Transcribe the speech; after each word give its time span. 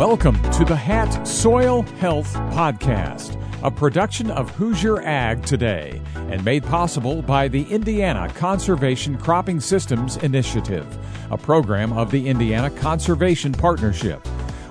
Welcome 0.00 0.40
to 0.52 0.64
the 0.64 0.74
Hat 0.74 1.26
Soil 1.28 1.82
Health 1.98 2.32
Podcast, 2.32 3.38
a 3.62 3.70
production 3.70 4.30
of 4.30 4.48
Hoosier 4.52 5.02
Ag 5.02 5.44
Today, 5.44 6.00
and 6.14 6.42
made 6.42 6.64
possible 6.64 7.20
by 7.20 7.48
the 7.48 7.64
Indiana 7.64 8.32
Conservation 8.32 9.18
Cropping 9.18 9.60
Systems 9.60 10.16
Initiative, 10.16 10.86
a 11.30 11.36
program 11.36 11.92
of 11.92 12.10
the 12.10 12.28
Indiana 12.28 12.70
Conservation 12.70 13.52
Partnership. 13.52 14.26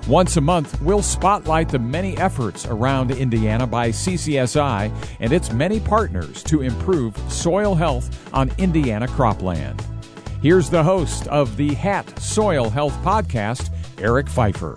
Once 0.08 0.36
a 0.36 0.40
month, 0.40 0.82
we'll 0.82 1.00
spotlight 1.00 1.68
the 1.68 1.78
many 1.78 2.18
efforts 2.18 2.66
around 2.66 3.12
Indiana 3.12 3.68
by 3.68 3.90
CCSI 3.90 4.92
and 5.20 5.32
its 5.32 5.52
many 5.52 5.78
partners 5.78 6.42
to 6.42 6.62
improve 6.62 7.16
soil 7.30 7.76
health 7.76 8.34
on 8.34 8.50
Indiana 8.58 9.06
cropland. 9.06 9.80
Here's 10.42 10.68
the 10.68 10.82
host 10.82 11.28
of 11.28 11.56
the 11.56 11.72
Hat 11.74 12.18
Soil 12.18 12.68
Health 12.68 12.94
Podcast, 13.04 13.70
Eric 14.00 14.28
Pfeiffer. 14.28 14.76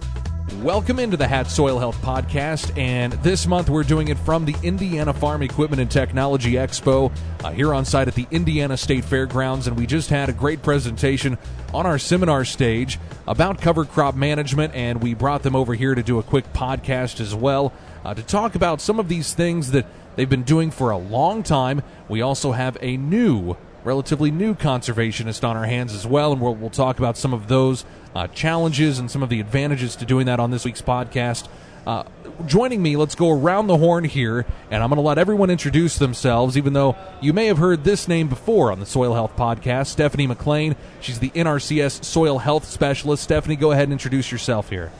Welcome 0.64 0.98
into 0.98 1.18
the 1.18 1.28
Hat 1.28 1.52
Soil 1.52 1.78
Health 1.78 2.02
Podcast, 2.02 2.78
and 2.78 3.12
this 3.22 3.46
month 3.46 3.70
we're 3.70 3.84
doing 3.84 4.08
it 4.08 4.18
from 4.18 4.46
the 4.46 4.56
Indiana 4.64 5.14
Farm 5.14 5.42
Equipment 5.42 5.82
and 5.82 5.92
Technology 5.92 6.54
Expo 6.54 7.12
uh, 7.44 7.52
here 7.52 7.74
on 7.74 7.84
site 7.84 8.08
at 8.08 8.16
the 8.16 8.26
Indiana 8.32 8.78
State 8.78 9.04
Fairgrounds. 9.04 9.68
And 9.68 9.76
we 9.76 9.86
just 9.86 10.10
had 10.10 10.30
a 10.30 10.32
great 10.32 10.64
presentation 10.64 11.38
on 11.74 11.86
our 11.86 12.00
seminar 12.00 12.46
stage 12.46 12.98
about 13.28 13.60
cover 13.60 13.84
crop 13.84 14.16
management, 14.16 14.74
and 14.74 15.04
we 15.04 15.14
brought 15.14 15.44
them 15.44 15.54
over 15.54 15.74
here 15.74 15.96
to 15.96 16.02
do 16.02 16.18
a 16.18 16.24
quick 16.24 16.54
podcast 16.54 17.20
as 17.20 17.36
well 17.36 17.74
uh, 18.06 18.14
to 18.14 18.24
talk 18.24 18.56
about 18.56 18.80
some 18.80 19.00
of 19.00 19.10
these 19.10 19.34
things 19.34 19.72
that 19.72 19.86
they've 20.16 20.30
been 20.30 20.44
doing 20.44 20.72
for 20.72 20.92
a 20.92 20.98
long 20.98 21.44
time. 21.44 21.82
We 22.08 22.22
also 22.22 22.54
have 22.54 22.78
a 22.80 22.96
new 22.96 23.58
relatively 23.84 24.32
new 24.32 24.56
conservationist 24.56 25.46
on 25.46 25.58
our 25.58 25.66
hands 25.66 25.94
as 25.94 26.08
well, 26.08 26.32
and 26.32 26.42
we'll, 26.42 26.56
we'll 26.56 26.70
talk 26.70 27.00
about 27.00 27.18
some 27.18 27.34
of 27.34 27.50
those 27.50 27.84
uh, 28.16 28.28
challenges 28.28 29.00
and 29.00 29.10
some 29.10 29.24
of 29.24 29.30
the 29.30 29.40
advantages 29.40 29.96
to 29.98 30.06
doing 30.06 30.26
that 30.28 30.40
on 30.40 30.52
this 30.52 30.66
week's 30.66 30.82
podcast. 30.82 31.48
Uh, 31.86 32.04
joining 32.46 32.82
me, 32.82 32.96
let's 32.96 33.16
go 33.16 33.30
around 33.30 33.68
the 33.68 33.78
horn 33.78 34.06
here, 34.06 34.46
and 34.72 34.82
I'm 34.82 34.90
going 34.90 34.98
to 34.98 35.02
let 35.02 35.18
everyone 35.18 35.50
introduce 35.50 35.98
themselves, 35.98 36.58
even 36.58 36.74
though 36.74 36.96
you 37.22 37.34
may 37.34 37.48
have 37.48 37.58
heard 37.58 37.84
this 37.84 38.08
name 38.08 38.30
before 38.30 38.72
on 38.72 38.80
the 38.80 38.86
Soil 38.86 39.14
Health 39.14 39.36
Podcast. 39.36 39.88
Stephanie 39.88 40.28
McLain, 40.28 40.76
she's 41.02 41.20
the 41.20 41.30
NRCS 41.32 42.06
Soil 42.06 42.40
Health 42.40 42.66
Specialist. 42.66 43.24
Stephanie, 43.24 43.58
go 43.58 43.72
ahead 43.72 43.84
and 43.84 43.94
introduce 43.94 44.32
yourself 44.32 44.70
here. 44.70 44.92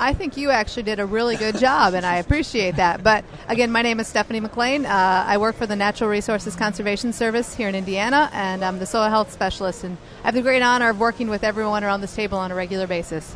I 0.00 0.14
think 0.14 0.36
you 0.36 0.50
actually 0.50 0.84
did 0.84 1.00
a 1.00 1.06
really 1.06 1.36
good 1.36 1.58
job, 1.58 1.92
and 1.94 2.06
I 2.06 2.18
appreciate 2.18 2.76
that. 2.76 3.02
But 3.02 3.24
again, 3.48 3.72
my 3.72 3.82
name 3.82 3.98
is 3.98 4.06
Stephanie 4.06 4.40
McLain. 4.40 4.84
Uh, 4.84 5.24
I 5.26 5.38
work 5.38 5.56
for 5.56 5.66
the 5.66 5.74
Natural 5.74 6.08
Resources 6.08 6.54
Conservation 6.54 7.12
Service 7.12 7.52
here 7.52 7.68
in 7.68 7.74
Indiana, 7.74 8.30
and 8.32 8.64
I'm 8.64 8.78
the 8.78 8.86
soil 8.86 9.10
health 9.10 9.32
specialist. 9.32 9.82
And 9.82 9.96
I 10.22 10.28
have 10.28 10.34
the 10.34 10.42
great 10.42 10.62
honor 10.62 10.90
of 10.90 11.00
working 11.00 11.28
with 11.28 11.42
everyone 11.42 11.82
around 11.82 12.00
this 12.00 12.14
table 12.14 12.38
on 12.38 12.52
a 12.52 12.54
regular 12.54 12.86
basis. 12.86 13.34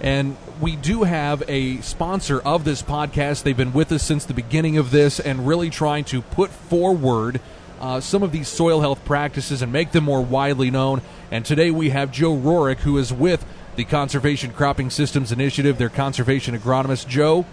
And 0.00 0.36
we 0.60 0.76
do 0.76 1.02
have 1.02 1.42
a 1.48 1.80
sponsor 1.80 2.38
of 2.38 2.62
this 2.64 2.82
podcast. 2.82 3.42
They've 3.42 3.56
been 3.56 3.72
with 3.72 3.90
us 3.90 4.04
since 4.04 4.24
the 4.24 4.34
beginning 4.34 4.76
of 4.76 4.92
this 4.92 5.18
and 5.18 5.44
really 5.44 5.70
trying 5.70 6.04
to 6.04 6.22
put 6.22 6.50
forward 6.50 7.40
uh, 7.80 8.00
some 8.00 8.22
of 8.22 8.30
these 8.30 8.46
soil 8.46 8.80
health 8.80 9.04
practices 9.04 9.60
and 9.60 9.72
make 9.72 9.90
them 9.90 10.04
more 10.04 10.22
widely 10.22 10.70
known. 10.70 11.02
And 11.32 11.44
today 11.44 11.72
we 11.72 11.90
have 11.90 12.12
Joe 12.12 12.36
Rorick, 12.36 12.78
who 12.78 12.96
is 12.96 13.12
with 13.12 13.44
the 13.76 13.84
Conservation 13.84 14.52
Cropping 14.52 14.90
Systems 14.90 15.32
Initiative, 15.32 15.78
their 15.78 15.90
conservation 15.90 16.58
agronomist. 16.58 17.06
Joe, 17.08 17.44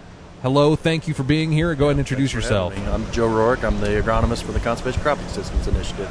hello. 0.42 0.74
Thank 0.74 1.06
you 1.06 1.14
for 1.14 1.22
being 1.22 1.52
here. 1.52 1.74
Go 1.74 1.86
ahead 1.86 1.92
and 1.92 2.00
introduce 2.00 2.32
yourself. 2.32 2.76
I'm 2.88 3.10
Joe 3.12 3.28
Rorick. 3.28 3.62
I'm 3.62 3.78
the 3.80 3.88
agronomist 3.88 4.42
for 4.42 4.52
the 4.52 4.60
Conservation 4.60 5.02
Cropping 5.02 5.28
Systems 5.28 5.68
Initiative. 5.68 6.08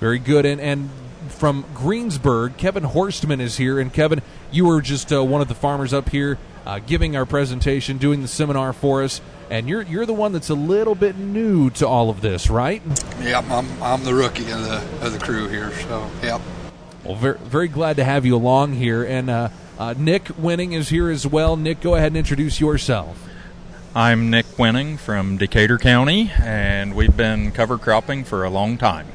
Very 0.00 0.18
good. 0.18 0.44
And, 0.44 0.60
and 0.60 0.90
from 1.28 1.64
Greensburg, 1.74 2.58
Kevin 2.58 2.84
Horstman 2.84 3.40
is 3.40 3.56
here. 3.56 3.80
And 3.80 3.92
Kevin, 3.92 4.20
you 4.50 4.66
were 4.66 4.82
just 4.82 5.12
uh, 5.12 5.24
one 5.24 5.40
of 5.40 5.48
the 5.48 5.54
farmers 5.54 5.94
up 5.94 6.10
here 6.10 6.38
uh, 6.66 6.78
giving 6.80 7.16
our 7.16 7.26
presentation, 7.26 7.98
doing 7.98 8.22
the 8.22 8.28
seminar 8.28 8.72
for 8.72 9.02
us. 9.02 9.20
And 9.50 9.68
you're 9.68 9.82
you're 9.82 10.06
the 10.06 10.14
one 10.14 10.32
that's 10.32 10.48
a 10.48 10.54
little 10.54 10.94
bit 10.94 11.16
new 11.16 11.68
to 11.70 11.86
all 11.86 12.08
of 12.10 12.20
this, 12.20 12.48
right? 12.48 12.82
Yep, 13.20 13.44
I'm, 13.50 13.82
I'm 13.82 14.04
the 14.04 14.14
rookie 14.14 14.50
of 14.50 14.62
the 14.62 14.76
of 15.04 15.12
the 15.12 15.18
crew 15.18 15.48
here. 15.48 15.72
So, 15.72 16.10
yep. 16.22 16.40
Well, 17.04 17.16
very, 17.16 17.38
very 17.38 17.68
glad 17.68 17.96
to 17.96 18.04
have 18.04 18.24
you 18.24 18.36
along 18.36 18.74
here. 18.74 19.02
And 19.02 19.28
uh, 19.28 19.48
uh, 19.78 19.94
Nick 19.98 20.24
Wenning 20.24 20.72
is 20.72 20.88
here 20.88 21.10
as 21.10 21.26
well. 21.26 21.56
Nick, 21.56 21.80
go 21.80 21.96
ahead 21.96 22.08
and 22.08 22.16
introduce 22.16 22.60
yourself. 22.60 23.28
I'm 23.94 24.30
Nick 24.30 24.46
Wenning 24.56 24.98
from 24.98 25.36
Decatur 25.36 25.78
County, 25.78 26.30
and 26.40 26.94
we've 26.94 27.16
been 27.16 27.50
cover 27.50 27.76
cropping 27.76 28.24
for 28.24 28.44
a 28.44 28.50
long 28.50 28.78
time. 28.78 29.06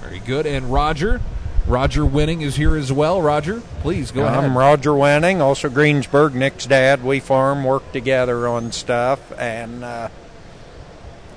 Very 0.00 0.20
good. 0.20 0.46
And 0.46 0.72
Roger, 0.72 1.20
Roger 1.66 2.02
Wenning 2.02 2.40
is 2.40 2.56
here 2.56 2.76
as 2.76 2.92
well. 2.92 3.20
Roger, 3.20 3.60
please 3.80 4.12
go 4.12 4.22
I'm 4.22 4.28
ahead. 4.28 4.44
I'm 4.44 4.56
Roger 4.56 4.90
Wenning, 4.90 5.40
also 5.40 5.68
Greensburg, 5.68 6.34
Nick's 6.34 6.66
dad. 6.66 7.04
We 7.04 7.20
farm, 7.20 7.64
work 7.64 7.90
together 7.92 8.46
on 8.46 8.72
stuff, 8.72 9.38
and 9.38 9.84
uh, 9.84 10.08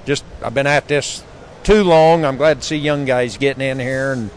just 0.06 0.24
I've 0.44 0.54
been 0.54 0.68
at 0.68 0.88
this 0.88 1.24
too 1.64 1.84
long. 1.84 2.24
I'm 2.24 2.38
glad 2.38 2.62
to 2.62 2.68
see 2.68 2.78
young 2.78 3.06
guys 3.06 3.38
getting 3.38 3.68
in 3.68 3.80
here 3.80 4.14
and 4.14 4.30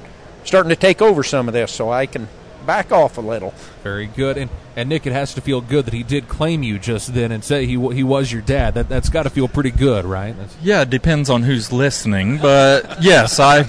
starting 0.48 0.70
to 0.70 0.76
take 0.76 1.00
over 1.00 1.22
some 1.22 1.47
of 1.47 1.54
this, 1.54 1.70
so 1.70 1.91
I 1.91 2.06
can 2.06 2.28
back 2.66 2.92
off 2.92 3.16
a 3.16 3.20
little. 3.20 3.54
Very 3.82 4.06
good. 4.06 4.36
And 4.36 4.50
and 4.76 4.88
Nick, 4.88 5.06
it 5.06 5.12
has 5.12 5.34
to 5.34 5.41
feel 5.41 5.60
good 5.60 5.86
that 5.86 5.94
he 5.94 6.03
did 6.03 6.28
claim 6.28 6.62
you 6.62 6.78
just 6.78 7.14
then 7.14 7.32
and 7.32 7.42
say 7.42 7.66
he 7.66 7.72
he 7.92 8.03
was 8.03 8.31
your 8.31 8.42
dad. 8.42 8.75
That 8.75 8.88
that's 8.88 9.09
got 9.09 9.22
to 9.25 9.31
feel 9.31 9.48
pretty 9.48 9.70
good, 9.70 10.04
right? 10.04 10.36
That's... 10.36 10.56
Yeah, 10.62 10.82
it 10.82 10.91
depends 10.91 11.31
on 11.31 11.42
who's 11.42 11.72
listening, 11.72 12.38
but 12.38 12.98
yes, 13.03 13.41
I 13.41 13.64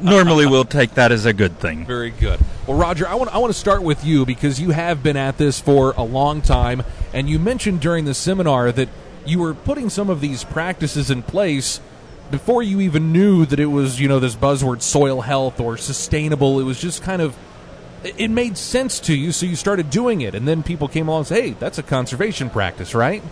normally 0.00 0.46
will 0.46 0.64
take 0.64 0.94
that 0.94 1.10
as 1.12 1.26
a 1.26 1.32
good 1.32 1.58
thing. 1.58 1.86
Very 1.86 2.10
good. 2.10 2.38
Well, 2.66 2.76
Roger, 2.76 3.08
I 3.08 3.14
want 3.14 3.34
I 3.34 3.38
want 3.38 3.52
to 3.52 3.58
start 3.58 3.82
with 3.82 4.04
you 4.04 4.26
because 4.26 4.60
you 4.60 4.70
have 4.70 5.02
been 5.02 5.16
at 5.16 5.38
this 5.38 5.60
for 5.60 5.92
a 5.96 6.04
long 6.04 6.42
time, 6.42 6.82
and 7.12 7.28
you 7.28 7.38
mentioned 7.38 7.80
during 7.80 8.04
the 8.04 8.14
seminar 8.14 8.72
that 8.72 8.88
you 9.26 9.38
were 9.38 9.54
putting 9.54 9.88
some 9.90 10.10
of 10.10 10.20
these 10.20 10.44
practices 10.44 11.10
in 11.10 11.22
place 11.22 11.80
before 12.30 12.62
you 12.62 12.80
even 12.80 13.12
knew 13.12 13.44
that 13.46 13.60
it 13.60 13.66
was 13.66 14.00
you 14.00 14.08
know 14.08 14.18
this 14.18 14.34
buzzword 14.34 14.82
soil 14.82 15.20
health 15.20 15.60
or 15.60 15.76
sustainable. 15.76 16.60
It 16.60 16.64
was 16.64 16.80
just 16.80 17.02
kind 17.02 17.22
of 17.22 17.36
it 18.04 18.30
made 18.30 18.56
sense 18.58 19.00
to 19.00 19.14
you, 19.14 19.32
so 19.32 19.46
you 19.46 19.56
started 19.56 19.90
doing 19.90 20.20
it, 20.20 20.34
and 20.34 20.46
then 20.46 20.62
people 20.62 20.88
came 20.88 21.08
along 21.08 21.20
and 21.20 21.26
said, 21.28 21.42
"Hey, 21.42 21.50
that's 21.58 21.78
a 21.78 21.82
conservation 21.82 22.50
practice, 22.50 22.94
right?" 22.94 23.22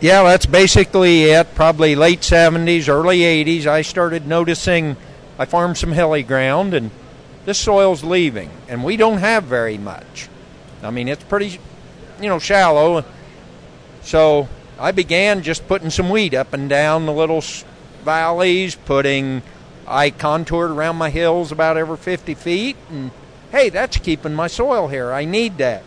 Yeah, 0.00 0.22
that's 0.24 0.44
basically 0.44 1.24
it. 1.24 1.54
Probably 1.54 1.94
late 1.94 2.20
'70s, 2.20 2.88
early 2.88 3.20
'80s. 3.20 3.66
I 3.66 3.82
started 3.82 4.26
noticing. 4.26 4.96
I 5.38 5.44
farmed 5.44 5.78
some 5.78 5.92
hilly 5.92 6.22
ground, 6.22 6.74
and 6.74 6.90
this 7.44 7.58
soil's 7.58 8.02
leaving, 8.04 8.50
and 8.68 8.84
we 8.84 8.96
don't 8.96 9.18
have 9.18 9.44
very 9.44 9.78
much. 9.78 10.28
I 10.82 10.90
mean, 10.90 11.08
it's 11.08 11.24
pretty, 11.24 11.58
you 12.20 12.28
know, 12.28 12.38
shallow. 12.38 13.04
So 14.02 14.48
I 14.78 14.92
began 14.92 15.42
just 15.42 15.66
putting 15.66 15.90
some 15.90 16.10
weed 16.10 16.34
up 16.34 16.52
and 16.52 16.68
down 16.68 17.06
the 17.06 17.12
little 17.12 17.42
valleys, 18.06 18.74
putting. 18.74 19.42
I 19.86 20.10
contoured 20.10 20.70
around 20.70 20.96
my 20.96 21.10
hills 21.10 21.52
about 21.52 21.76
every 21.76 21.98
50 21.98 22.34
feet, 22.34 22.76
and 22.88 23.10
hey, 23.52 23.68
that's 23.68 23.98
keeping 23.98 24.34
my 24.34 24.46
soil 24.46 24.88
here. 24.88 25.12
I 25.12 25.26
need 25.26 25.58
that. 25.58 25.82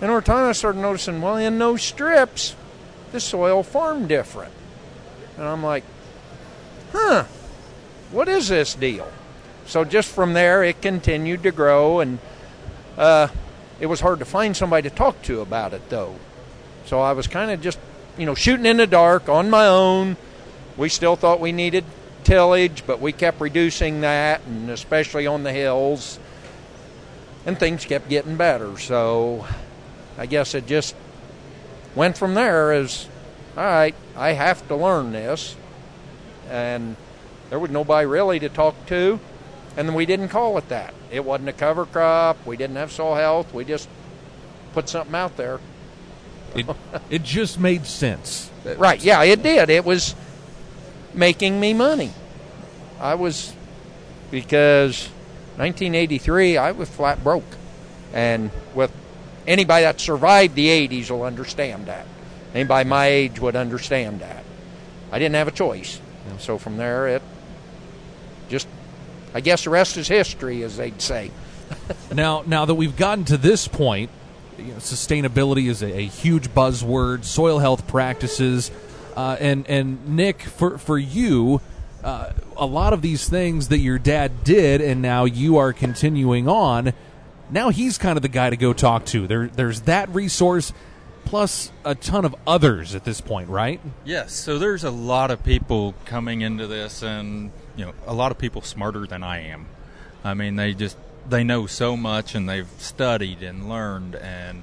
And 0.00 0.10
over 0.10 0.20
time, 0.20 0.48
I 0.48 0.52
started 0.52 0.80
noticing, 0.80 1.20
well, 1.20 1.36
in 1.36 1.58
those 1.58 1.82
strips, 1.82 2.56
the 3.10 3.20
soil 3.20 3.62
formed 3.62 4.08
different. 4.08 4.52
And 5.36 5.46
I'm 5.46 5.62
like, 5.62 5.84
huh, 6.92 7.24
what 8.10 8.28
is 8.28 8.48
this 8.48 8.74
deal? 8.74 9.10
So 9.66 9.84
just 9.84 10.08
from 10.08 10.32
there, 10.32 10.64
it 10.64 10.82
continued 10.82 11.42
to 11.44 11.52
grow, 11.52 12.00
and 12.00 12.18
uh, 12.96 13.28
it 13.80 13.86
was 13.86 14.00
hard 14.00 14.18
to 14.20 14.24
find 14.24 14.56
somebody 14.56 14.88
to 14.88 14.94
talk 14.94 15.20
to 15.22 15.40
about 15.40 15.72
it, 15.72 15.88
though. 15.88 16.16
So 16.86 17.00
I 17.00 17.12
was 17.12 17.26
kind 17.26 17.50
of 17.50 17.60
just, 17.60 17.78
you 18.18 18.26
know, 18.26 18.34
shooting 18.34 18.66
in 18.66 18.78
the 18.78 18.86
dark 18.86 19.28
on 19.28 19.50
my 19.50 19.66
own. 19.66 20.16
We 20.82 20.88
still 20.88 21.14
thought 21.14 21.38
we 21.38 21.52
needed 21.52 21.84
tillage, 22.24 22.82
but 22.88 23.00
we 23.00 23.12
kept 23.12 23.40
reducing 23.40 24.00
that, 24.00 24.40
and 24.44 24.68
especially 24.68 25.28
on 25.28 25.44
the 25.44 25.52
hills 25.52 26.18
and 27.46 27.56
things 27.56 27.84
kept 27.84 28.08
getting 28.08 28.36
better. 28.36 28.76
So 28.78 29.46
I 30.18 30.26
guess 30.26 30.56
it 30.56 30.66
just 30.66 30.96
went 31.94 32.18
from 32.18 32.34
there 32.34 32.72
as 32.72 33.06
all 33.56 33.62
right, 33.62 33.94
I 34.16 34.32
have 34.32 34.66
to 34.66 34.74
learn 34.74 35.12
this. 35.12 35.54
And 36.50 36.96
there 37.48 37.60
was 37.60 37.70
nobody 37.70 38.04
really 38.04 38.40
to 38.40 38.48
talk 38.48 38.74
to. 38.86 39.20
And 39.76 39.94
we 39.94 40.04
didn't 40.04 40.30
call 40.30 40.58
it 40.58 40.68
that. 40.70 40.94
It 41.12 41.24
wasn't 41.24 41.48
a 41.50 41.52
cover 41.52 41.86
crop. 41.86 42.44
We 42.44 42.56
didn't 42.56 42.74
have 42.74 42.90
soil 42.90 43.14
health. 43.14 43.54
We 43.54 43.64
just 43.64 43.88
put 44.72 44.88
something 44.88 45.14
out 45.14 45.36
there. 45.36 45.60
It, 46.56 46.66
it 47.08 47.22
just 47.22 47.60
made 47.60 47.86
sense. 47.86 48.50
Right. 48.64 49.00
Yeah, 49.00 49.22
it 49.22 49.44
did. 49.44 49.70
It 49.70 49.84
was 49.84 50.16
making 51.14 51.58
me 51.60 51.74
money. 51.74 52.10
I 53.00 53.14
was, 53.14 53.54
because 54.30 55.08
1983, 55.56 56.56
I 56.56 56.72
was 56.72 56.88
flat 56.88 57.22
broke. 57.22 57.44
And 58.12 58.50
with 58.74 58.92
anybody 59.46 59.84
that 59.84 60.00
survived 60.00 60.54
the 60.54 60.68
80s 60.68 61.10
will 61.10 61.24
understand 61.24 61.86
that. 61.86 62.06
Anybody 62.54 62.88
my 62.88 63.06
age 63.06 63.40
would 63.40 63.56
understand 63.56 64.20
that. 64.20 64.44
I 65.10 65.18
didn't 65.18 65.34
have 65.34 65.48
a 65.48 65.52
choice. 65.52 66.00
And 66.28 66.40
so 66.40 66.58
from 66.58 66.76
there, 66.76 67.08
it 67.08 67.22
just, 68.48 68.68
I 69.34 69.40
guess 69.40 69.64
the 69.64 69.70
rest 69.70 69.96
is 69.96 70.08
history, 70.08 70.62
as 70.62 70.76
they'd 70.76 71.00
say. 71.00 71.30
now, 72.14 72.42
now 72.46 72.64
that 72.64 72.74
we've 72.74 72.96
gotten 72.96 73.24
to 73.26 73.36
this 73.36 73.66
point, 73.66 74.10
you 74.58 74.64
know, 74.64 74.74
sustainability 74.74 75.68
is 75.68 75.82
a, 75.82 75.98
a, 75.98 76.06
huge 76.06 76.50
buzzword. 76.50 77.24
Soil 77.24 77.58
health 77.58 77.86
practices, 77.86 78.70
uh, 79.16 79.36
and 79.40 79.68
and 79.68 80.16
Nick, 80.16 80.42
for 80.42 80.78
for 80.78 80.98
you, 80.98 81.60
uh, 82.02 82.32
a 82.56 82.66
lot 82.66 82.92
of 82.92 83.02
these 83.02 83.28
things 83.28 83.68
that 83.68 83.78
your 83.78 83.98
dad 83.98 84.44
did, 84.44 84.80
and 84.80 85.02
now 85.02 85.24
you 85.24 85.58
are 85.58 85.72
continuing 85.72 86.48
on. 86.48 86.92
Now 87.50 87.70
he's 87.70 87.98
kind 87.98 88.16
of 88.16 88.22
the 88.22 88.28
guy 88.28 88.50
to 88.50 88.56
go 88.56 88.72
talk 88.72 89.04
to. 89.06 89.26
There, 89.26 89.46
there's 89.48 89.82
that 89.82 90.08
resource, 90.08 90.72
plus 91.24 91.70
a 91.84 91.94
ton 91.94 92.24
of 92.24 92.34
others 92.46 92.94
at 92.94 93.04
this 93.04 93.20
point, 93.20 93.50
right? 93.50 93.80
Yes. 94.04 94.32
So 94.32 94.58
there's 94.58 94.84
a 94.84 94.90
lot 94.90 95.30
of 95.30 95.44
people 95.44 95.94
coming 96.06 96.40
into 96.40 96.66
this, 96.66 97.02
and 97.02 97.52
you 97.76 97.84
know, 97.84 97.92
a 98.06 98.14
lot 98.14 98.32
of 98.32 98.38
people 98.38 98.62
smarter 98.62 99.06
than 99.06 99.22
I 99.22 99.40
am. 99.48 99.66
I 100.24 100.34
mean, 100.34 100.56
they 100.56 100.74
just 100.74 100.96
they 101.28 101.44
know 101.44 101.66
so 101.66 101.96
much 101.96 102.34
and 102.34 102.48
they've 102.48 102.68
studied 102.78 103.42
and 103.42 103.68
learned 103.68 104.16
and 104.16 104.62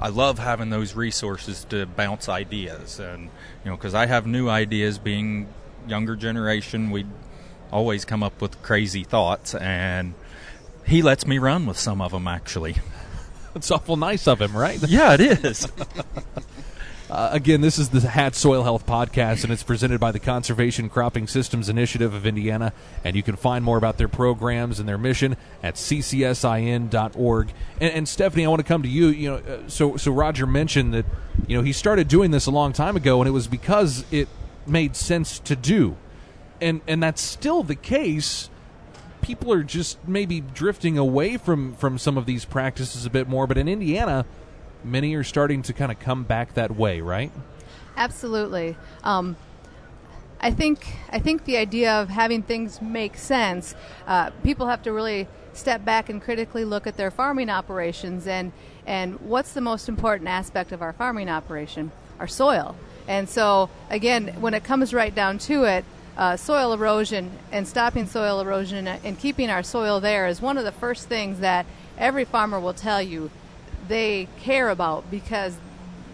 I 0.00 0.08
love 0.08 0.38
having 0.38 0.70
those 0.70 0.94
resources 0.94 1.64
to 1.68 1.84
bounce 1.84 2.26
ideas 2.26 2.98
and 2.98 3.24
you 3.64 3.70
know 3.70 3.76
because 3.76 3.94
I 3.94 4.06
have 4.06 4.26
new 4.26 4.48
ideas 4.48 4.98
being 4.98 5.46
younger 5.86 6.16
generation. 6.16 6.90
We 6.90 7.04
always 7.70 8.06
come 8.06 8.22
up 8.22 8.40
with 8.40 8.62
crazy 8.62 9.04
thoughts 9.04 9.54
and 9.54 10.14
he 10.86 11.02
lets 11.02 11.26
me 11.26 11.36
run 11.36 11.66
with 11.66 11.78
some 11.78 12.00
of 12.00 12.12
them 12.12 12.26
actually. 12.26 12.76
It's 13.54 13.68
awful 13.72 13.96
nice 13.96 14.28
of 14.28 14.40
him 14.40 14.56
right? 14.56 14.80
Yeah 14.88 15.14
it 15.14 15.20
is 15.20 15.66
Uh, 17.10 17.28
again, 17.32 17.60
this 17.60 17.76
is 17.76 17.88
the 17.88 18.00
Hat 18.02 18.36
Soil 18.36 18.62
Health 18.62 18.86
Podcast, 18.86 19.42
and 19.42 19.52
it's 19.52 19.64
presented 19.64 19.98
by 19.98 20.12
the 20.12 20.20
Conservation 20.20 20.88
Cropping 20.88 21.26
Systems 21.26 21.68
Initiative 21.68 22.14
of 22.14 22.24
Indiana. 22.24 22.72
And 23.02 23.16
you 23.16 23.24
can 23.24 23.34
find 23.34 23.64
more 23.64 23.76
about 23.76 23.98
their 23.98 24.06
programs 24.06 24.78
and 24.78 24.88
their 24.88 24.96
mission 24.96 25.36
at 25.60 25.74
ccsin.org. 25.74 27.52
And, 27.80 27.92
and 27.92 28.08
Stephanie, 28.08 28.46
I 28.46 28.48
want 28.48 28.60
to 28.60 28.66
come 28.66 28.84
to 28.84 28.88
you. 28.88 29.08
You 29.08 29.28
know, 29.28 29.36
uh, 29.38 29.68
so 29.68 29.96
so 29.96 30.12
Roger 30.12 30.46
mentioned 30.46 30.94
that 30.94 31.04
you 31.48 31.56
know 31.56 31.64
he 31.64 31.72
started 31.72 32.06
doing 32.06 32.30
this 32.30 32.46
a 32.46 32.52
long 32.52 32.72
time 32.72 32.94
ago, 32.94 33.20
and 33.20 33.26
it 33.26 33.32
was 33.32 33.48
because 33.48 34.04
it 34.12 34.28
made 34.64 34.94
sense 34.94 35.40
to 35.40 35.56
do, 35.56 35.96
and 36.60 36.80
and 36.86 37.02
that's 37.02 37.20
still 37.20 37.64
the 37.64 37.74
case 37.74 38.50
people 39.20 39.52
are 39.52 39.64
just 39.64 39.98
maybe 40.06 40.40
drifting 40.40 40.96
away 40.96 41.36
from 41.36 41.74
from 41.74 41.98
some 41.98 42.16
of 42.16 42.26
these 42.26 42.44
practices 42.44 43.04
a 43.04 43.10
bit 43.10 43.28
more. 43.28 43.48
But 43.48 43.58
in 43.58 43.66
Indiana, 43.66 44.26
many 44.84 45.14
are 45.14 45.24
starting 45.24 45.62
to 45.62 45.72
kind 45.72 45.92
of 45.92 45.98
come 45.98 46.24
back 46.24 46.54
that 46.54 46.76
way, 46.76 47.00
right? 47.00 47.32
Absolutely. 47.96 48.76
Um, 49.04 49.36
I 50.40 50.50
think 50.50 50.86
I 51.10 51.18
think 51.18 51.44
the 51.44 51.58
idea 51.58 51.92
of 51.92 52.08
having 52.08 52.42
things 52.42 52.80
make 52.80 53.16
sense, 53.16 53.74
uh, 54.06 54.30
people 54.42 54.68
have 54.68 54.82
to 54.84 54.92
really 54.92 55.28
step 55.52 55.84
back 55.84 56.08
and 56.08 56.22
critically 56.22 56.64
look 56.64 56.86
at 56.86 56.96
their 56.96 57.10
farming 57.10 57.50
operations 57.50 58.26
and 58.26 58.52
and 58.86 59.20
what's 59.20 59.52
the 59.52 59.60
most 59.60 59.88
important 59.88 60.28
aspect 60.28 60.72
of 60.72 60.80
our 60.80 60.92
farming 60.92 61.28
operation? 61.28 61.92
Our 62.18 62.26
soil. 62.26 62.74
And 63.06 63.28
so 63.28 63.68
again, 63.90 64.28
when 64.40 64.54
it 64.54 64.64
comes 64.64 64.94
right 64.94 65.14
down 65.14 65.38
to 65.38 65.64
it, 65.64 65.84
uh, 66.16 66.36
soil 66.36 66.72
erosion 66.72 67.30
and 67.52 67.68
stopping 67.68 68.06
soil 68.06 68.40
erosion 68.40 68.86
and 68.86 69.18
keeping 69.18 69.50
our 69.50 69.62
soil 69.62 70.00
there 70.00 70.26
is 70.26 70.40
one 70.40 70.58
of 70.58 70.64
the 70.64 70.72
first 70.72 71.08
things 71.08 71.40
that 71.40 71.66
every 71.98 72.24
farmer 72.24 72.58
will 72.58 72.74
tell 72.74 73.00
you 73.00 73.30
they 73.90 74.28
care 74.38 74.68
about 74.68 75.10
because 75.10 75.58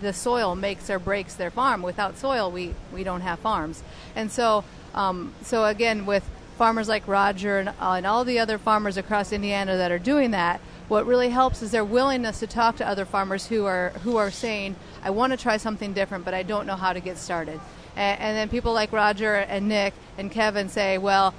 the 0.01 0.13
soil 0.13 0.57
makes 0.57 0.89
or 0.91 0.99
breaks 0.99 1.35
their 1.35 1.51
farm. 1.51 1.83
Without 1.83 2.17
soil, 2.17 2.51
we, 2.51 2.75
we 2.93 3.05
don't 3.05 3.21
have 3.21 3.39
farms. 3.39 3.83
And 4.15 4.33
so, 4.33 4.65
um, 4.95 5.35
so 5.43 5.67
again, 5.67 6.07
with 6.07 6.29
farmers 6.57 6.89
like 6.89 7.07
Roger 7.07 7.59
and, 7.59 7.69
uh, 7.69 7.93
and 7.93 8.07
all 8.07 8.25
the 8.25 8.39
other 8.39 8.57
farmers 8.57 8.97
across 8.97 9.31
Indiana 9.31 9.77
that 9.77 9.93
are 9.93 9.99
doing 9.99 10.31
that, 10.31 10.61
what 10.89 11.05
really 11.05 11.29
helps 11.29 11.61
is 11.63 11.71
their 11.71 11.85
willingness 11.85 12.41
to 12.41 12.47
talk 12.47 12.77
to 12.77 12.89
other 12.89 13.05
farmers 13.05 13.47
who 13.47 13.67
are 13.67 13.91
who 14.05 14.17
are 14.17 14.31
saying, 14.31 14.77
"I 15.03 15.11
want 15.11 15.33
to 15.33 15.37
try 15.37 15.57
something 15.57 15.93
different, 15.93 16.25
but 16.25 16.33
I 16.33 16.45
don't 16.45 16.67
know 16.67 16.77
how 16.77 16.93
to 16.93 17.01
get 17.01 17.19
started." 17.19 17.61
And, 17.97 18.21
and 18.21 18.37
then 18.37 18.49
people 18.49 18.73
like 18.73 18.93
Roger 18.93 19.35
and 19.35 19.69
Nick 19.69 19.95
and 20.17 20.31
Kevin 20.31 20.69
say, 20.69 20.97
"Well, 20.97 21.35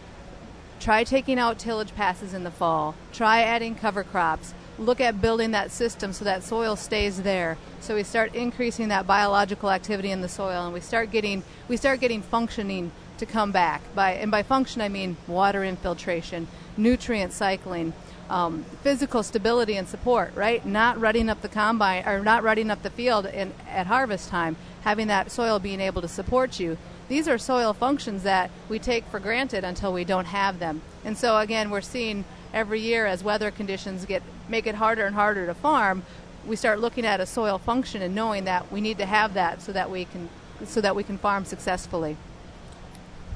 try 0.82 1.06
taking 1.06 1.40
out 1.40 1.58
tillage 1.60 1.96
passes 1.96 2.34
in 2.34 2.44
the 2.44 2.52
fall. 2.52 2.96
Try 3.14 3.42
adding 3.42 3.74
cover 3.74 4.04
crops 4.04 4.54
look 4.78 5.02
at 5.02 5.22
building 5.22 5.52
that 5.52 5.72
system 5.72 6.14
so 6.14 6.26
that 6.26 6.44
soil 6.44 6.76
stays 6.76 7.24
there. 7.24 7.58
So 7.80 7.96
we 7.96 8.04
start 8.04 8.36
increasing 8.36 8.90
that 8.90 9.08
biological 9.08 9.72
activity 9.72 10.12
in 10.12 10.22
the 10.22 10.30
soil, 10.30 10.66
and 10.66 10.74
we 10.74 10.82
start 10.82 11.12
getting 11.12 11.44
we 11.68 11.78
start 11.78 12.00
getting 12.00 12.22
functioning 12.22 12.92
to 13.18 13.26
come 13.26 13.52
back. 13.52 13.82
By 13.96 14.14
and 14.14 14.32
by 14.32 14.44
function, 14.44 14.82
I 14.82 14.90
mean 14.90 15.18
water 15.28 15.64
infiltration, 15.64 16.48
nutrient 16.76 17.34
cycling, 17.34 17.94
um, 18.30 18.66
physical 18.84 19.24
stability 19.24 19.76
and 19.76 19.88
support. 19.88 20.36
Right, 20.36 20.66
not 20.66 21.00
rutting 21.00 21.30
up 21.30 21.42
the 21.42 21.50
combine 21.50 22.08
or 22.08 22.20
not 22.20 22.44
rutting 22.44 22.70
up 22.70 22.84
the 22.84 22.90
field 22.90 23.26
in, 23.26 23.54
at 23.68 23.88
harvest 23.88 24.30
time. 24.30 24.56
Having 24.82 25.08
that 25.08 25.32
soil 25.32 25.60
being 25.60 25.82
able 25.82 26.02
to 26.02 26.08
support 26.08 26.60
you. 26.60 26.78
These 27.10 27.28
are 27.28 27.38
soil 27.38 27.74
functions 27.74 28.24
that 28.24 28.52
we 28.68 28.80
take 28.80 29.06
for 29.06 29.20
granted 29.20 29.64
until 29.64 29.94
we 29.94 30.04
don't 30.04 30.26
have 30.26 30.60
them. 30.60 30.82
And 31.06 31.18
so 31.18 31.38
again, 31.38 31.70
we're 31.70 31.82
seeing 31.82 32.26
every 32.58 32.82
year 32.82 33.06
as 33.06 33.24
weather 33.24 33.52
conditions 33.52 34.04
get 34.06 34.24
make 34.50 34.66
it 34.66 34.74
harder 34.74 35.06
and 35.06 35.14
harder 35.14 35.46
to 35.46 35.54
farm, 35.54 36.02
we 36.48 36.56
start 36.56 36.80
looking 36.80 37.06
at 37.06 37.20
a 37.20 37.26
soil 37.26 37.60
function 37.60 38.02
and 38.02 38.16
knowing 38.16 38.46
that 38.46 38.72
we 38.72 38.82
need 38.82 38.98
to 38.98 39.06
have 39.06 39.36
that 39.36 39.62
so 39.62 39.72
that 39.72 39.92
we 39.92 40.06
can 40.06 40.28
so 40.66 40.82
that 40.82 40.96
we 40.96 41.04
can 41.04 41.20
farm 41.20 41.46
successfully. 41.46 42.18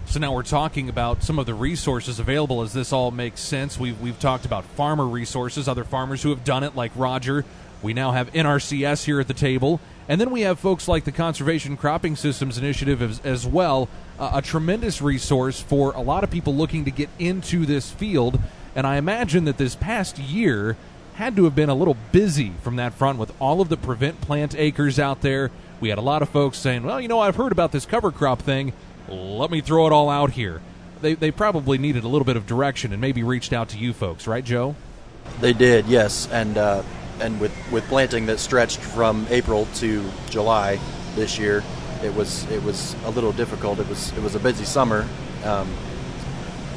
So 0.08 0.20
now 0.20 0.34
we're 0.34 0.42
talking 0.42 0.90
about 0.90 1.22
some 1.22 1.38
of 1.38 1.46
the 1.46 1.54
resources 1.54 2.20
available 2.20 2.64
as 2.64 2.74
this 2.74 2.92
all 2.92 3.12
makes 3.12 3.40
sense. 3.40 3.80
We've, 3.80 4.00
we've 4.02 4.20
talked 4.20 4.46
about 4.46 4.66
farmer 4.66 5.06
resources, 5.06 5.68
other 5.68 5.84
farmers 5.84 6.24
who 6.24 6.32
have 6.32 6.44
done 6.44 6.64
it, 6.64 6.76
like 6.76 6.92
Roger. 6.96 7.46
We 7.84 7.94
now 7.94 8.12
have 8.12 8.34
NRCS 8.34 9.06
here 9.06 9.20
at 9.20 9.28
the 9.28 9.36
table. 9.36 9.80
And 10.10 10.20
then 10.20 10.32
we 10.32 10.42
have 10.42 10.60
folks 10.60 10.88
like 10.88 11.06
the 11.06 11.12
Conservation 11.12 11.78
Cropping 11.78 12.16
Systems 12.16 12.58
Initiative 12.58 13.02
as, 13.02 13.20
as 13.22 13.46
well, 13.46 13.88
uh, 14.20 14.32
a 14.34 14.42
tremendous 14.42 15.02
resource 15.02 15.62
for 15.62 15.94
a 15.94 16.02
lot 16.02 16.24
of 16.24 16.32
people 16.32 16.56
looking 16.56 16.84
to 16.86 16.92
get 16.92 17.10
into 17.18 17.66
this 17.66 17.92
field. 17.92 18.40
And 18.76 18.88
I 18.88 18.98
imagine 18.98 19.46
that 19.46 19.58
this 19.58 19.76
past 19.76 20.18
year 20.18 20.78
had 21.16 21.36
to 21.36 21.44
have 21.44 21.56
been 21.56 21.70
a 21.70 21.76
little 21.76 21.98
busy 22.12 22.54
from 22.62 22.78
that 22.78 22.94
front 22.94 23.20
with 23.20 23.34
all 23.40 23.62
of 23.62 23.70
the 23.70 23.78
prevent 23.78 24.22
plant 24.22 24.56
acres 24.58 25.00
out 25.00 25.22
there. 25.22 25.52
We 25.80 25.90
had 25.90 25.98
a 25.98 26.02
lot 26.02 26.22
of 26.22 26.30
folks 26.30 26.58
saying, 26.58 26.84
well, 26.84 27.02
you 27.02 27.08
know, 27.08 27.20
I've 27.20 27.36
heard 27.36 27.52
about 27.52 27.72
this 27.72 27.86
cover 27.86 28.12
crop 28.12 28.42
thing. 28.42 28.74
Let 29.10 29.52
me 29.52 29.62
throw 29.62 29.88
it 29.88 29.94
all 29.94 30.10
out 30.10 30.32
here. 30.32 30.62
They, 31.02 31.16
they 31.16 31.32
probably 31.32 31.78
needed 31.78 32.04
a 32.04 32.08
little 32.08 32.26
bit 32.26 32.38
of 32.38 32.46
direction 32.46 32.92
and 32.92 33.02
maybe 33.02 33.24
reached 33.24 33.52
out 33.52 33.70
to 33.70 33.78
you 33.78 33.92
folks, 33.92 34.28
right, 34.28 34.44
Joe? 34.44 34.76
They 35.42 35.54
did, 35.54 35.88
yes. 35.88 36.28
And, 36.32 36.58
uh, 36.58 36.84
and 37.20 37.40
with, 37.40 37.52
with 37.72 37.84
planting 37.86 38.28
that 38.28 38.40
stretched 38.40 38.80
from 38.80 39.28
April 39.30 39.68
to 39.76 40.10
July 40.30 40.80
this 41.16 41.38
year, 41.38 41.64
it 42.04 42.14
was 42.16 42.50
it 42.50 42.64
was 42.64 42.96
a 43.06 43.12
little 43.12 43.32
difficult. 43.32 43.80
It 43.80 43.88
was 43.88 44.12
it 44.14 44.22
was 44.22 44.36
a 44.36 44.40
busy 44.40 44.66
summer, 44.66 45.08
um, 45.44 45.72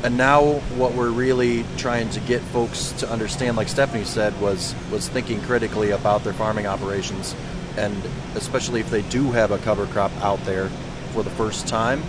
and 0.04 0.16
now 0.16 0.42
what 0.76 0.94
we're 0.94 1.10
really 1.10 1.64
trying 1.78 2.08
to 2.10 2.20
get 2.20 2.40
folks 2.42 2.92
to 2.92 3.10
understand 3.10 3.56
like 3.56 3.68
stephanie 3.68 4.04
said 4.04 4.38
was 4.40 4.74
was 4.92 5.08
thinking 5.08 5.40
critically 5.42 5.90
about 5.90 6.22
their 6.22 6.34
farming 6.34 6.66
operations 6.66 7.34
and 7.76 7.96
especially 8.34 8.80
if 8.80 8.90
they 8.90 9.02
do 9.02 9.32
have 9.32 9.50
a 9.50 9.58
cover 9.58 9.86
crop 9.86 10.12
out 10.22 10.42
there 10.44 10.68
for 11.12 11.22
the 11.22 11.30
first 11.30 11.66
time. 11.66 12.02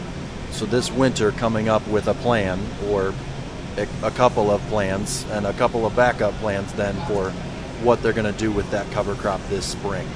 So 0.52 0.66
this 0.66 0.92
winter 0.92 1.32
coming 1.32 1.70
up 1.70 1.86
with 1.88 2.08
a 2.08 2.14
plan 2.16 2.60
or 2.88 3.14
a, 3.78 4.12
couple 4.12 4.52
of 4.52 4.62
plans 4.68 5.26
and 5.32 5.46
a 5.46 5.54
couple 5.54 5.86
of 5.86 5.96
backup 5.96 6.34
plans 6.36 6.72
then 6.74 6.96
for 7.08 7.32
what 7.84 8.02
they're 8.02 8.14
going 8.14 8.32
to 8.32 8.40
do 8.40 8.52
with 8.52 8.70
that 8.72 8.90
cover 8.92 9.16
crop 9.16 9.42
this 9.50 9.66
spring. 9.66 10.08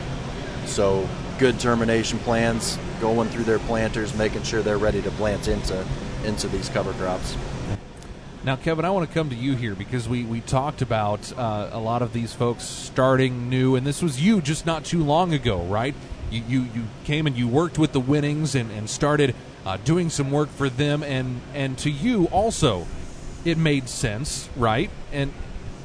So 0.65 1.07
good 1.39 1.59
termination 1.59 2.19
plans 2.19 2.77
going 3.01 3.29
through 3.29 3.43
their 3.43 3.59
planters 3.59 4.15
making 4.15 4.43
sure 4.43 4.61
they're 4.61 4.77
ready 4.77 5.01
to 5.01 5.11
plant 5.11 5.47
into 5.47 5.85
into 6.25 6.47
these 6.47 6.67
cover 6.69 6.91
crops 6.93 7.35
now, 8.43 8.55
Kevin, 8.55 8.85
I 8.85 8.89
want 8.91 9.07
to 9.07 9.13
come 9.13 9.29
to 9.29 9.35
you 9.35 9.55
here 9.55 9.75
because 9.75 10.07
we, 10.07 10.23
we 10.23 10.39
talked 10.41 10.81
about 10.81 11.31
uh, 11.37 11.69
a 11.71 11.79
lot 11.79 12.01
of 12.01 12.13
these 12.13 12.33
folks 12.33 12.63
starting 12.63 13.49
new, 13.49 13.75
and 13.75 13.85
this 13.85 14.01
was 14.01 14.21
you 14.21 14.41
just 14.41 14.65
not 14.65 14.85
too 14.85 15.03
long 15.03 15.33
ago, 15.33 15.63
right? 15.63 15.93
You, 16.31 16.43
you, 16.47 16.61
you 16.73 16.83
came 17.03 17.27
and 17.27 17.35
you 17.35 17.47
worked 17.47 17.77
with 17.77 17.91
the 17.91 17.99
Wennings 17.99 18.59
and, 18.59 18.71
and 18.71 18.89
started 18.89 19.35
uh, 19.65 19.77
doing 19.83 20.09
some 20.09 20.31
work 20.31 20.49
for 20.49 20.69
them, 20.69 21.03
and, 21.03 21.41
and 21.53 21.77
to 21.79 21.89
you 21.89 22.27
also, 22.27 22.87
it 23.43 23.57
made 23.57 23.89
sense, 23.89 24.49
right? 24.55 24.89
And 25.11 25.33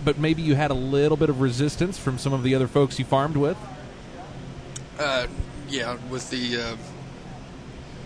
but 0.04 0.18
maybe 0.18 0.42
you 0.42 0.54
had 0.54 0.70
a 0.70 0.74
little 0.74 1.16
bit 1.16 1.30
of 1.30 1.40
resistance 1.40 1.98
from 1.98 2.18
some 2.18 2.34
of 2.34 2.42
the 2.42 2.54
other 2.54 2.68
folks 2.68 2.98
you 2.98 3.06
farmed 3.06 3.38
with. 3.38 3.56
Uh, 4.98 5.26
yeah, 5.68 5.96
with 6.10 6.28
the 6.28 6.60
uh, 6.60 6.76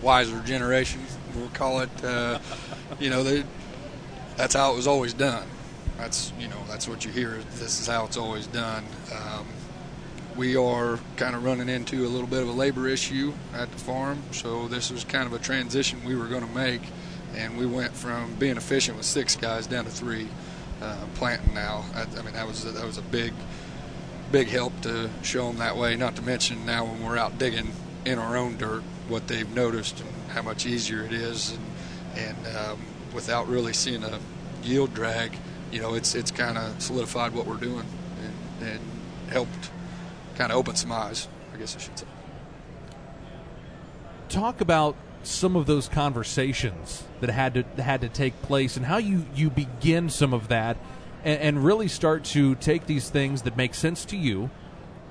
wiser 0.01 0.39
generation, 0.41 1.01
we'll 1.35 1.49
call 1.49 1.81
it. 1.81 2.03
Uh, 2.03 2.39
you 2.99 3.09
know, 3.09 3.21
they 3.21 3.43
that's 4.39 4.55
how 4.55 4.71
it 4.71 4.75
was 4.77 4.87
always 4.87 5.13
done. 5.13 5.45
That's 5.97 6.31
you 6.39 6.47
know 6.47 6.63
that's 6.69 6.87
what 6.87 7.03
you 7.03 7.11
hear. 7.11 7.39
This 7.55 7.81
is 7.81 7.87
how 7.87 8.05
it's 8.05 8.15
always 8.15 8.47
done. 8.47 8.85
Um, 9.13 9.45
we 10.37 10.55
are 10.55 10.97
kind 11.17 11.35
of 11.35 11.43
running 11.43 11.67
into 11.67 12.05
a 12.05 12.07
little 12.07 12.25
bit 12.25 12.41
of 12.41 12.47
a 12.47 12.53
labor 12.53 12.87
issue 12.87 13.33
at 13.53 13.69
the 13.69 13.77
farm, 13.77 14.23
so 14.31 14.69
this 14.69 14.89
was 14.91 15.03
kind 15.03 15.25
of 15.25 15.33
a 15.33 15.39
transition 15.39 16.01
we 16.05 16.15
were 16.15 16.27
going 16.27 16.47
to 16.47 16.55
make, 16.55 16.81
and 17.35 17.57
we 17.57 17.65
went 17.65 17.93
from 17.93 18.33
being 18.35 18.55
efficient 18.55 18.95
with 18.95 19.05
six 19.05 19.35
guys 19.35 19.67
down 19.67 19.83
to 19.83 19.91
three 19.91 20.29
uh, 20.81 20.95
planting 21.15 21.53
now. 21.53 21.83
I, 21.93 22.03
I, 22.03 22.21
mean 22.21 22.33
that 22.33 22.47
was 22.47 22.63
a, 22.63 22.71
that 22.71 22.85
was 22.85 22.97
a 22.97 23.01
big 23.01 23.33
big 24.31 24.47
help 24.47 24.79
to 24.81 25.09
show 25.21 25.47
them 25.47 25.57
that 25.57 25.75
way. 25.75 25.97
Not 25.97 26.15
to 26.15 26.21
mention 26.21 26.65
now 26.65 26.85
when 26.85 27.03
we're 27.03 27.17
out 27.17 27.37
digging 27.37 27.73
in 28.05 28.17
our 28.17 28.37
own 28.37 28.55
dirt, 28.55 28.83
what 29.09 29.27
they've 29.27 29.53
noticed 29.53 29.99
and 29.99 30.09
how 30.29 30.43
much 30.43 30.65
easier 30.65 31.03
it 31.03 31.11
is, 31.11 31.57
and, 32.15 32.37
and 32.45 32.55
um, 32.55 32.79
without 33.13 33.47
really 33.47 33.73
seeing 33.73 34.03
a 34.03 34.19
yield 34.63 34.93
drag, 34.93 35.31
you 35.71 35.81
know, 35.81 35.93
it's 35.93 36.15
it's 36.15 36.31
kind 36.31 36.57
of 36.57 36.81
solidified 36.81 37.33
what 37.33 37.45
we're 37.45 37.55
doing 37.55 37.85
and, 38.23 38.69
and 38.69 38.79
helped 39.29 39.71
kind 40.35 40.51
of 40.51 40.57
open 40.57 40.75
some 40.75 40.91
eyes, 40.91 41.27
I 41.53 41.57
guess 41.57 41.75
I 41.75 41.79
should 41.79 41.99
say. 41.99 42.05
Talk 44.29 44.61
about 44.61 44.95
some 45.23 45.55
of 45.55 45.65
those 45.65 45.87
conversations 45.87 47.03
that 47.19 47.29
had 47.29 47.53
to 47.53 47.81
had 47.81 48.01
to 48.01 48.09
take 48.09 48.41
place 48.41 48.77
and 48.77 48.85
how 48.85 48.97
you 48.97 49.25
you 49.35 49.49
begin 49.49 50.09
some 50.09 50.33
of 50.33 50.47
that 50.47 50.77
and, 51.23 51.41
and 51.41 51.65
really 51.65 51.87
start 51.87 52.23
to 52.23 52.55
take 52.55 52.85
these 52.85 53.09
things 53.09 53.41
that 53.43 53.57
make 53.57 53.73
sense 53.73 54.05
to 54.05 54.17
you 54.17 54.49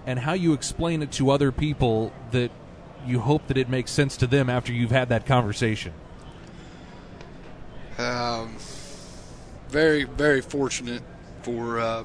and 0.07 0.21
how 0.21 0.33
you 0.33 0.53
explain 0.53 1.03
it 1.03 1.13
to 1.13 1.31
other 1.31 1.53
people 1.53 2.13
that 2.31 2.51
you 3.07 3.21
hope 3.21 3.47
that 3.49 3.57
it 3.57 3.69
makes 3.69 3.91
sense 3.91 4.17
to 4.17 4.27
them 4.27 4.49
after 4.49 4.73
you've 4.73 4.91
had 4.91 5.11
that 5.11 5.27
conversation. 5.27 5.93
Um, 7.99 8.57
very, 9.69 10.05
very 10.05 10.41
fortunate 10.41 11.03
for 11.43 11.81
uh, 11.81 12.05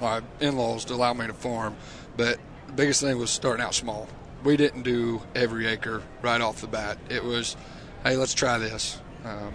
my 0.00 0.20
in-laws 0.40 0.84
to 0.86 0.94
allow 0.94 1.14
me 1.14 1.26
to 1.26 1.32
farm, 1.32 1.74
but 2.16 2.38
the 2.66 2.72
biggest 2.74 3.00
thing 3.00 3.18
was 3.18 3.30
starting 3.30 3.64
out 3.64 3.74
small. 3.74 4.08
We 4.44 4.56
didn't 4.56 4.82
do 4.82 5.22
every 5.34 5.66
acre 5.66 6.02
right 6.22 6.40
off 6.40 6.60
the 6.60 6.66
bat. 6.66 6.98
It 7.08 7.24
was, 7.24 7.56
hey, 8.04 8.16
let's 8.16 8.34
try 8.34 8.58
this. 8.58 9.00
Um, 9.24 9.54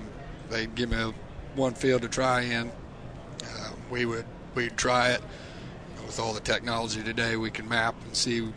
they'd 0.50 0.74
give 0.74 0.90
me 0.90 0.98
a, 0.98 1.14
one 1.56 1.76
field 1.76 2.02
to 2.02 2.10
try 2.10 2.42
in. 2.42 2.72
Uh, 3.44 3.72
we 3.90 4.06
would 4.06 4.26
we'd 4.56 4.78
try 4.78 5.12
it. 5.12 5.22
With 6.06 6.20
all 6.20 6.34
the 6.34 6.42
technology 6.42 7.04
today, 7.04 7.38
we 7.38 7.52
can 7.52 7.70
map 7.70 7.96
and 8.04 8.16
see 8.16 8.52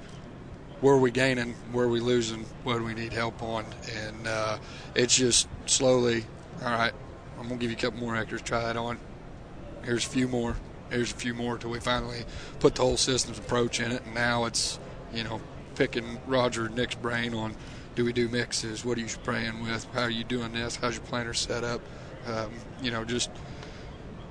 where 0.84 0.92
are 0.92 0.98
we 0.98 1.10
gaining, 1.10 1.54
where 1.72 1.86
are 1.86 1.88
we 1.88 1.98
losing, 1.98 2.44
what 2.62 2.76
do 2.76 2.84
we 2.84 2.92
need 2.92 3.10
help 3.10 3.42
on, 3.42 3.64
and 3.96 4.26
uh, 4.26 4.58
it's 4.94 5.16
just 5.16 5.48
slowly. 5.64 6.26
All 6.62 6.70
right, 6.70 6.92
I'm 7.38 7.44
gonna 7.44 7.56
give 7.56 7.70
you 7.70 7.76
a 7.78 7.80
couple 7.80 8.00
more 8.00 8.14
hectares. 8.14 8.42
Try 8.42 8.60
that 8.60 8.76
on. 8.76 8.98
Here's 9.82 10.04
a 10.04 10.08
few 10.10 10.28
more. 10.28 10.56
Here's 10.90 11.10
a 11.10 11.14
few 11.14 11.32
more 11.32 11.56
till 11.56 11.70
we 11.70 11.80
finally 11.80 12.26
put 12.60 12.74
the 12.74 12.82
whole 12.82 12.98
systems 12.98 13.38
approach 13.38 13.80
in 13.80 13.92
it, 13.92 14.04
and 14.04 14.14
now 14.14 14.44
it's 14.44 14.78
you 15.10 15.24
know 15.24 15.40
picking 15.74 16.18
Roger 16.26 16.68
Nick's 16.68 16.96
brain 16.96 17.32
on 17.32 17.56
do 17.94 18.04
we 18.04 18.12
do 18.12 18.28
mixes? 18.28 18.84
What 18.84 18.98
are 18.98 19.00
you 19.00 19.08
spraying 19.08 19.62
with? 19.62 19.86
How 19.94 20.02
are 20.02 20.10
you 20.10 20.24
doing 20.24 20.52
this? 20.52 20.76
How's 20.76 20.96
your 20.96 21.04
planter 21.06 21.32
set 21.32 21.64
up? 21.64 21.80
Um, 22.26 22.50
you 22.82 22.90
know, 22.90 23.06
just 23.06 23.30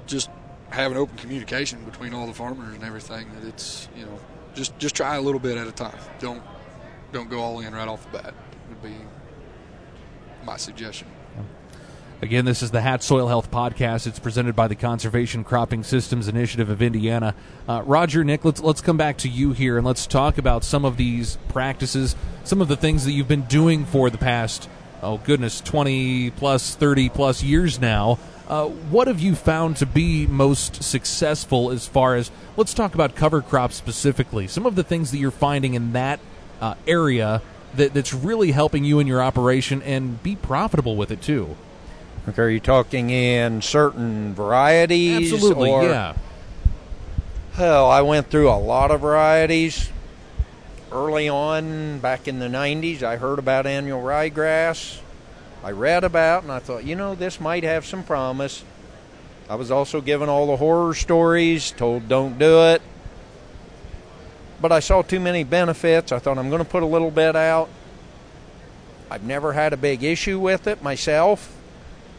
just 0.05 0.29
having 0.69 1.00
open 1.00 1.17
communication 1.17 1.83
between 1.83 2.13
all 2.13 2.27
the 2.27 2.33
farmers 2.33 2.75
and 2.75 2.83
everything. 2.83 3.31
That 3.33 3.48
it's 3.48 3.89
you 3.98 4.05
know 4.05 4.19
just 4.53 4.77
just 4.79 4.95
try 4.95 5.15
a 5.15 5.22
little 5.22 5.39
bit 5.39 5.57
at 5.57 5.67
a 5.67 5.72
time. 5.72 5.98
Don't 6.19 6.43
don't 7.12 7.29
go 7.29 7.39
all 7.39 7.60
in 7.60 7.74
right 7.74 7.88
off 7.88 8.03
the 8.12 8.19
bat. 8.19 8.33
Would 8.69 8.81
be 8.81 8.95
my 10.43 10.57
suggestion. 10.57 11.07
Again, 12.22 12.45
this 12.45 12.63
is 12.63 12.72
the 12.72 12.79
Hat 12.79 13.03
Soil 13.03 13.27
Health 13.27 13.51
Podcast. 13.51 14.07
It's 14.07 14.17
presented 14.17 14.55
by 14.55 14.69
the 14.69 14.75
Conservation 14.75 15.43
Cropping 15.43 15.83
Systems 15.83 16.29
Initiative 16.29 16.69
of 16.69 16.81
Indiana. 16.81 17.36
Uh, 17.67 17.81
Roger, 17.86 18.24
Nick, 18.24 18.45
let's 18.45 18.62
let's 18.62 18.79
come 18.79 18.95
back 18.95 19.17
to 19.19 19.29
you 19.29 19.51
here 19.51 19.77
and 19.77 19.86
let's 19.86 20.07
talk 20.07 20.38
about 20.38 20.63
some 20.63 20.86
of 20.86 20.95
these 20.95 21.38
practices, 21.50 22.15
some 22.45 22.62
of 22.62 22.69
the 22.69 22.77
things 22.77 23.03
that 23.03 23.12
you've 23.12 23.27
been 23.27 23.41
doing 23.41 23.83
for 23.83 24.10
the 24.10 24.17
past, 24.17 24.69
oh 25.03 25.17
goodness, 25.17 25.62
twenty 25.62 26.31
plus, 26.31 26.75
thirty 26.75 27.10
plus 27.10 27.43
years 27.43 27.79
now. 27.79 28.17
Uh, 28.48 28.65
what 28.67 29.07
have 29.07 29.19
you 29.19 29.36
found 29.36 29.77
to 29.77 29.86
be 29.86 30.27
most 30.27 30.83
successful 30.83 31.72
as 31.72 31.88
far 31.88 32.15
as 32.15 32.29
let's 32.57 32.74
talk 32.74 32.93
about 32.93 33.15
cover 33.15 33.41
crops 33.41 33.75
specifically? 33.75 34.48
Some 34.48 34.65
of 34.65 34.75
the 34.75 34.83
things 34.83 35.12
that 35.12 35.17
you're 35.17 35.31
finding 35.31 35.75
in 35.75 35.93
that 35.93 36.19
uh, 36.60 36.75
area 36.86 37.41
that, 37.75 37.93
that's 37.93 38.13
really 38.13 38.51
helping 38.51 38.83
you 38.83 39.00
in 39.00 39.07
your 39.07 39.22
operation 39.22 39.81
and 39.81 40.22
be 40.22 40.36
profitable 40.36 40.95
with 40.95 41.10
it 41.12 41.22
too. 41.22 41.55
Okay, 42.27 42.41
are 42.41 42.50
you 42.50 42.60
talking 42.60 43.10
in 43.10 43.62
certain 43.62 44.33
varieties? 44.33 45.31
Absolutely, 45.31 45.72
or, 45.72 45.83
yeah. 45.83 46.15
Hell, 47.53 47.89
I 47.89 48.01
went 48.01 48.29
through 48.29 48.50
a 48.50 48.60
lot 48.60 48.91
of 48.91 49.01
varieties. 49.01 49.89
Early 50.93 51.27
on, 51.27 52.00
back 52.00 52.27
in 52.27 52.39
the 52.39 52.47
90s, 52.47 53.03
I 53.03 53.17
heard 53.17 53.39
about 53.39 53.65
annual 53.65 54.01
ryegrass. 54.01 55.01
I 55.63 55.71
read 55.71 56.03
about 56.03 56.43
and 56.43 56.51
I 56.51 56.59
thought, 56.59 56.85
you 56.85 56.95
know, 56.95 57.15
this 57.15 57.41
might 57.41 57.63
have 57.63 57.85
some 57.85 58.03
promise. 58.03 58.63
I 59.50 59.55
was 59.55 59.71
also 59.71 60.00
given 60.00 60.29
all 60.29 60.47
the 60.47 60.57
horror 60.57 60.93
stories, 60.93 61.71
told 61.71 62.07
don't 62.07 62.38
do 62.38 62.63
it. 62.65 62.81
But 64.62 64.71
I 64.71 64.79
saw 64.79 65.01
too 65.01 65.19
many 65.19 65.43
benefits. 65.43 66.12
I 66.12 66.19
thought 66.19 66.38
I'm 66.38 66.50
going 66.50 66.63
to 66.63 66.69
put 66.69 66.83
a 66.83 66.85
little 66.85 67.12
bit 67.12 67.35
out. 67.35 67.67
I've 69.09 69.23
never 69.23 69.53
had 69.53 69.73
a 69.73 69.77
big 69.77 70.03
issue 70.03 70.39
with 70.39 70.67
it 70.67 70.81
myself 70.81 71.51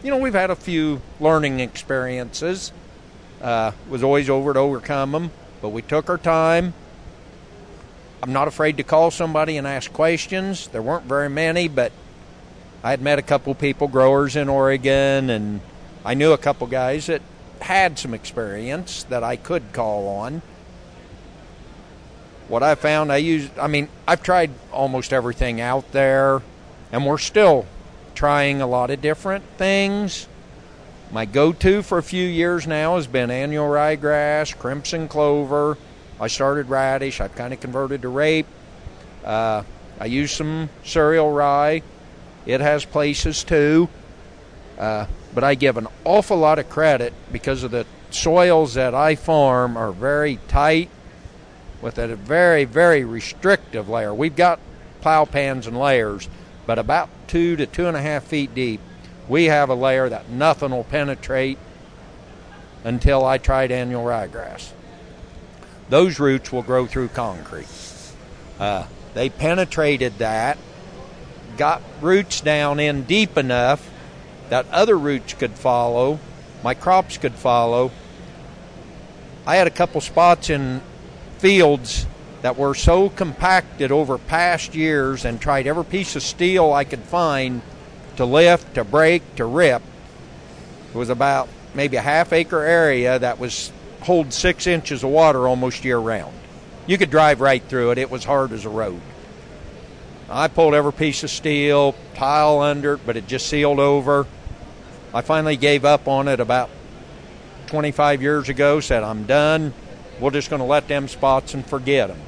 you 0.04 0.10
know, 0.10 0.18
we've 0.18 0.34
had 0.34 0.50
a 0.50 0.56
few 0.56 1.00
learning 1.18 1.60
experiences. 1.60 2.72
Uh, 3.40 3.72
was 3.88 4.02
always 4.02 4.28
over 4.28 4.52
to 4.52 4.60
overcome 4.60 5.12
them, 5.12 5.30
but 5.62 5.70
we 5.70 5.80
took 5.82 6.08
our 6.10 6.18
time. 6.18 6.74
I'm 8.24 8.32
not 8.32 8.48
afraid 8.48 8.78
to 8.78 8.82
call 8.82 9.10
somebody 9.10 9.58
and 9.58 9.66
ask 9.66 9.92
questions. 9.92 10.68
There 10.68 10.80
weren't 10.80 11.04
very 11.04 11.28
many, 11.28 11.68
but 11.68 11.92
I 12.82 12.88
had 12.88 13.02
met 13.02 13.18
a 13.18 13.22
couple 13.22 13.54
people, 13.54 13.86
growers 13.86 14.34
in 14.34 14.48
Oregon, 14.48 15.28
and 15.28 15.60
I 16.06 16.14
knew 16.14 16.32
a 16.32 16.38
couple 16.38 16.66
guys 16.66 17.08
that 17.08 17.20
had 17.60 17.98
some 17.98 18.14
experience 18.14 19.02
that 19.10 19.22
I 19.22 19.36
could 19.36 19.74
call 19.74 20.08
on. 20.08 20.40
What 22.48 22.62
I 22.62 22.76
found, 22.76 23.12
I 23.12 23.18
used, 23.18 23.58
I 23.58 23.66
mean, 23.66 23.90
I've 24.08 24.22
tried 24.22 24.52
almost 24.72 25.12
everything 25.12 25.60
out 25.60 25.92
there, 25.92 26.40
and 26.92 27.04
we're 27.04 27.18
still 27.18 27.66
trying 28.14 28.62
a 28.62 28.66
lot 28.66 28.88
of 28.88 29.02
different 29.02 29.44
things. 29.58 30.28
My 31.12 31.26
go 31.26 31.52
to 31.52 31.82
for 31.82 31.98
a 31.98 32.02
few 32.02 32.26
years 32.26 32.66
now 32.66 32.96
has 32.96 33.06
been 33.06 33.30
annual 33.30 33.68
ryegrass, 33.68 34.56
crimson 34.56 35.08
clover. 35.08 35.76
I 36.20 36.28
started 36.28 36.68
radish, 36.68 37.20
I've 37.20 37.34
kind 37.34 37.52
of 37.52 37.60
converted 37.60 38.02
to 38.02 38.08
rape. 38.08 38.46
Uh, 39.24 39.62
I 39.98 40.06
use 40.06 40.32
some 40.32 40.68
cereal 40.84 41.30
rye, 41.30 41.82
it 42.46 42.60
has 42.60 42.84
places 42.84 43.44
too. 43.44 43.88
Uh, 44.78 45.06
but 45.34 45.44
I 45.44 45.54
give 45.54 45.76
an 45.76 45.88
awful 46.04 46.36
lot 46.36 46.58
of 46.58 46.68
credit 46.68 47.12
because 47.32 47.62
of 47.62 47.70
the 47.70 47.86
soils 48.10 48.74
that 48.74 48.94
I 48.94 49.14
farm 49.14 49.76
are 49.76 49.92
very 49.92 50.38
tight 50.48 50.90
with 51.82 51.98
a 51.98 52.14
very, 52.16 52.64
very 52.64 53.04
restrictive 53.04 53.88
layer. 53.88 54.14
We've 54.14 54.36
got 54.36 54.60
plow 55.00 55.24
pans 55.24 55.66
and 55.66 55.78
layers, 55.78 56.28
but 56.66 56.78
about 56.78 57.08
two 57.26 57.56
to 57.56 57.66
two 57.66 57.86
and 57.86 57.96
a 57.96 58.00
half 58.00 58.24
feet 58.24 58.54
deep, 58.54 58.80
we 59.28 59.44
have 59.46 59.68
a 59.70 59.74
layer 59.74 60.08
that 60.08 60.28
nothing 60.28 60.70
will 60.70 60.84
penetrate 60.84 61.58
until 62.84 63.24
I 63.24 63.38
tried 63.38 63.70
annual 63.72 64.04
ryegrass. 64.04 64.73
Those 65.88 66.18
roots 66.18 66.50
will 66.50 66.62
grow 66.62 66.86
through 66.86 67.08
concrete. 67.08 67.66
Uh, 68.58 68.86
they 69.14 69.28
penetrated 69.28 70.18
that, 70.18 70.58
got 71.56 71.82
roots 72.00 72.40
down 72.40 72.80
in 72.80 73.02
deep 73.02 73.36
enough 73.36 73.90
that 74.48 74.66
other 74.70 74.98
roots 74.98 75.34
could 75.34 75.52
follow, 75.52 76.18
my 76.62 76.74
crops 76.74 77.18
could 77.18 77.34
follow. 77.34 77.90
I 79.46 79.56
had 79.56 79.66
a 79.66 79.70
couple 79.70 80.00
spots 80.00 80.48
in 80.50 80.80
fields 81.38 82.06
that 82.42 82.56
were 82.56 82.74
so 82.74 83.08
compacted 83.08 83.92
over 83.92 84.18
past 84.18 84.74
years 84.74 85.24
and 85.24 85.40
tried 85.40 85.66
every 85.66 85.84
piece 85.84 86.16
of 86.16 86.22
steel 86.22 86.72
I 86.72 86.84
could 86.84 87.02
find 87.02 87.62
to 88.16 88.24
lift, 88.24 88.74
to 88.74 88.84
break, 88.84 89.22
to 89.36 89.44
rip. 89.44 89.82
It 90.92 90.96
was 90.96 91.10
about 91.10 91.48
maybe 91.74 91.96
a 91.96 92.02
half 92.02 92.32
acre 92.32 92.62
area 92.62 93.18
that 93.18 93.38
was 93.38 93.72
hold 94.04 94.32
six 94.32 94.66
inches 94.66 95.02
of 95.02 95.10
water 95.10 95.46
almost 95.48 95.84
year 95.84 95.98
round. 95.98 96.34
You 96.86 96.98
could 96.98 97.10
drive 97.10 97.40
right 97.40 97.62
through 97.62 97.90
it. 97.92 97.98
It 97.98 98.10
was 98.10 98.24
hard 98.24 98.52
as 98.52 98.64
a 98.64 98.70
road. 98.70 99.00
I 100.30 100.48
pulled 100.48 100.74
every 100.74 100.92
piece 100.92 101.22
of 101.22 101.30
steel, 101.30 101.94
tile 102.14 102.60
under 102.60 102.94
it, 102.94 103.00
but 103.04 103.16
it 103.16 103.26
just 103.26 103.48
sealed 103.48 103.80
over. 103.80 104.26
I 105.12 105.20
finally 105.20 105.56
gave 105.56 105.84
up 105.84 106.08
on 106.08 106.28
it 106.28 106.40
about 106.40 106.70
25 107.66 108.22
years 108.22 108.48
ago, 108.48 108.80
said, 108.80 109.02
I'm 109.02 109.24
done. 109.24 109.74
We're 110.20 110.30
just 110.30 110.50
going 110.50 110.60
to 110.60 110.66
let 110.66 110.88
them 110.88 111.08
spots 111.08 111.54
and 111.54 111.66
forget 111.66 112.08
them 112.08 112.20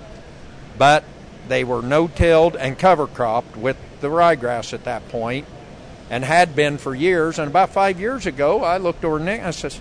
but 0.78 1.04
they 1.49 1.64
were 1.64 1.83
no-tilled 1.83 2.56
and 2.56 2.78
cover 2.78 3.06
cropped 3.06 3.56
with 3.56 3.76
the 4.00 4.09
ryegrass 4.09 4.73
at 4.73 4.85
that 4.85 5.09
point, 5.09 5.47
and 6.11 6.25
had 6.25 6.54
been 6.54 6.78
for 6.78 6.95
years. 6.95 7.38
And 7.38 7.49
about 7.49 7.71
five 7.71 7.99
years 7.99 8.26
ago, 8.26 8.62
I 8.62 8.76
looked 8.78 9.04
over 9.04 9.18
Nick 9.18 9.38
and 9.38 9.49
I 9.49 9.52
says, 9.52 9.80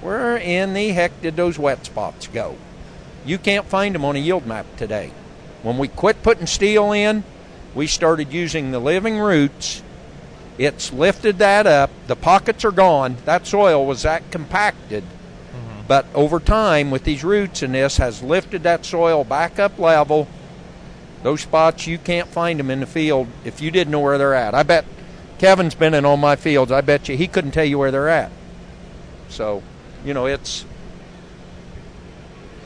"Where 0.00 0.36
in 0.36 0.74
the 0.74 0.90
heck 0.90 1.20
did 1.22 1.36
those 1.36 1.58
wet 1.58 1.84
spots 1.84 2.26
go? 2.26 2.56
You 3.24 3.38
can't 3.38 3.66
find 3.66 3.94
them 3.94 4.04
on 4.04 4.16
a 4.16 4.20
yield 4.20 4.46
map 4.46 4.66
today." 4.76 5.12
When 5.62 5.76
we 5.76 5.88
quit 5.88 6.22
putting 6.22 6.46
steel 6.46 6.92
in, 6.92 7.22
we 7.74 7.86
started 7.86 8.32
using 8.32 8.70
the 8.70 8.78
living 8.78 9.18
roots. 9.18 9.82
It's 10.58 10.92
lifted 10.92 11.38
that 11.38 11.66
up. 11.66 11.90
The 12.06 12.16
pockets 12.16 12.64
are 12.64 12.70
gone. 12.70 13.16
That 13.24 13.46
soil 13.46 13.86
was 13.86 14.02
that 14.02 14.30
compacted 14.30 15.04
mm-hmm. 15.04 15.86
But 15.86 16.06
over 16.14 16.40
time, 16.40 16.90
with 16.90 17.04
these 17.04 17.24
roots 17.24 17.62
and 17.62 17.74
this, 17.74 17.98
has 17.98 18.22
lifted 18.22 18.62
that 18.62 18.84
soil 18.84 19.24
back 19.24 19.58
up 19.58 19.78
level. 19.78 20.28
Those 21.22 21.42
spots 21.42 21.86
you 21.86 21.98
can't 21.98 22.28
find 22.28 22.58
them 22.58 22.70
in 22.70 22.80
the 22.80 22.86
field 22.86 23.28
if 23.44 23.60
you 23.60 23.70
didn't 23.70 23.90
know 23.92 24.00
where 24.00 24.18
they're 24.18 24.34
at. 24.34 24.54
I 24.54 24.62
bet 24.62 24.84
Kevin's 25.38 25.74
been 25.74 25.94
in 25.94 26.04
all 26.04 26.16
my 26.16 26.36
fields. 26.36 26.72
I 26.72 26.80
bet 26.80 27.08
you 27.08 27.16
he 27.16 27.26
couldn't 27.26 27.52
tell 27.52 27.64
you 27.64 27.78
where 27.78 27.90
they're 27.90 28.08
at. 28.08 28.30
So, 29.28 29.62
you 30.04 30.14
know, 30.14 30.26
it's 30.26 30.64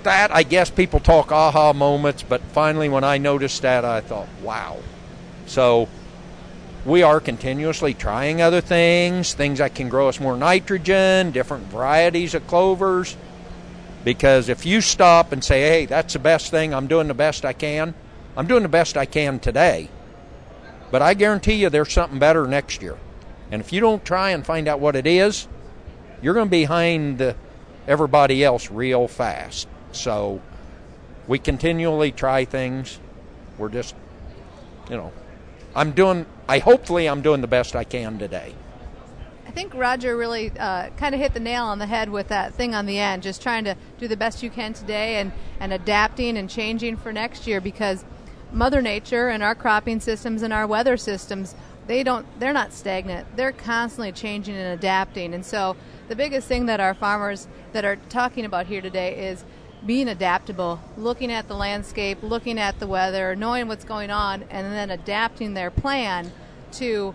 that. 0.04 0.30
I 0.30 0.42
guess 0.42 0.70
people 0.70 1.00
talk 1.00 1.32
aha 1.32 1.72
moments, 1.72 2.22
but 2.22 2.40
finally, 2.52 2.88
when 2.88 3.04
I 3.04 3.18
noticed 3.18 3.62
that, 3.62 3.84
I 3.84 4.00
thought, 4.00 4.28
wow. 4.42 4.78
So, 5.46 5.88
we 6.84 7.02
are 7.02 7.20
continuously 7.20 7.94
trying 7.94 8.42
other 8.42 8.60
things, 8.60 9.34
things 9.34 9.58
that 9.58 9.74
can 9.74 9.88
grow 9.88 10.08
us 10.08 10.20
more 10.20 10.36
nitrogen, 10.36 11.30
different 11.30 11.64
varieties 11.64 12.34
of 12.34 12.46
clovers. 12.46 13.16
Because 14.04 14.50
if 14.50 14.66
you 14.66 14.82
stop 14.82 15.32
and 15.32 15.42
say, 15.42 15.62
hey, 15.62 15.86
that's 15.86 16.12
the 16.12 16.18
best 16.18 16.50
thing, 16.50 16.74
I'm 16.74 16.86
doing 16.86 17.08
the 17.08 17.14
best 17.14 17.44
I 17.44 17.54
can, 17.54 17.94
I'm 18.36 18.46
doing 18.46 18.62
the 18.62 18.68
best 18.68 18.98
I 18.98 19.06
can 19.06 19.38
today. 19.38 19.88
But 20.90 21.00
I 21.00 21.14
guarantee 21.14 21.54
you 21.54 21.70
there's 21.70 21.92
something 21.92 22.18
better 22.18 22.46
next 22.46 22.82
year. 22.82 22.98
And 23.50 23.60
if 23.62 23.72
you 23.72 23.80
don't 23.80 24.04
try 24.04 24.30
and 24.30 24.44
find 24.44 24.68
out 24.68 24.78
what 24.78 24.94
it 24.94 25.06
is, 25.06 25.48
you're 26.24 26.32
going 26.32 26.46
to 26.46 26.50
be 26.50 26.62
behind 26.62 27.34
everybody 27.86 28.42
else 28.42 28.70
real 28.70 29.06
fast. 29.06 29.68
So 29.92 30.40
we 31.28 31.38
continually 31.38 32.12
try 32.12 32.46
things. 32.46 32.98
We're 33.58 33.68
just, 33.68 33.94
you 34.88 34.96
know, 34.96 35.12
I'm 35.76 35.92
doing, 35.92 36.24
I 36.48 36.60
hopefully 36.60 37.10
I'm 37.10 37.20
doing 37.20 37.42
the 37.42 37.46
best 37.46 37.76
I 37.76 37.84
can 37.84 38.18
today. 38.18 38.54
I 39.46 39.50
think 39.50 39.74
Roger 39.74 40.16
really 40.16 40.50
uh, 40.58 40.88
kind 40.96 41.14
of 41.14 41.20
hit 41.20 41.34
the 41.34 41.40
nail 41.40 41.64
on 41.64 41.78
the 41.78 41.86
head 41.86 42.08
with 42.08 42.28
that 42.28 42.54
thing 42.54 42.74
on 42.74 42.86
the 42.86 42.98
end, 42.98 43.22
just 43.22 43.42
trying 43.42 43.64
to 43.64 43.76
do 43.98 44.08
the 44.08 44.16
best 44.16 44.42
you 44.42 44.48
can 44.48 44.72
today 44.72 45.16
and, 45.16 45.30
and 45.60 45.74
adapting 45.74 46.38
and 46.38 46.48
changing 46.48 46.96
for 46.96 47.12
next 47.12 47.46
year 47.46 47.60
because 47.60 48.02
Mother 48.50 48.80
Nature 48.80 49.28
and 49.28 49.42
our 49.42 49.54
cropping 49.54 50.00
systems 50.00 50.40
and 50.40 50.54
our 50.54 50.66
weather 50.66 50.96
systems, 50.96 51.54
they 51.86 52.02
don't, 52.02 52.26
they're 52.40 52.52
not 52.52 52.72
stagnant. 52.72 53.36
They're 53.36 53.52
constantly 53.52 54.12
changing 54.12 54.56
and 54.56 54.72
adapting. 54.72 55.34
And 55.34 55.44
so 55.44 55.76
the 56.08 56.16
biggest 56.16 56.48
thing 56.48 56.66
that 56.66 56.80
our 56.80 56.94
farmers 56.94 57.48
that 57.72 57.84
are 57.84 57.96
talking 58.08 58.44
about 58.44 58.66
here 58.66 58.80
today 58.80 59.28
is 59.28 59.44
being 59.84 60.08
adaptable, 60.08 60.80
looking 60.96 61.30
at 61.30 61.48
the 61.48 61.54
landscape, 61.54 62.18
looking 62.22 62.58
at 62.58 62.78
the 62.80 62.86
weather, 62.86 63.36
knowing 63.36 63.68
what's 63.68 63.84
going 63.84 64.10
on, 64.10 64.44
and 64.50 64.72
then 64.72 64.90
adapting 64.90 65.54
their 65.54 65.70
plan 65.70 66.32
to 66.72 67.14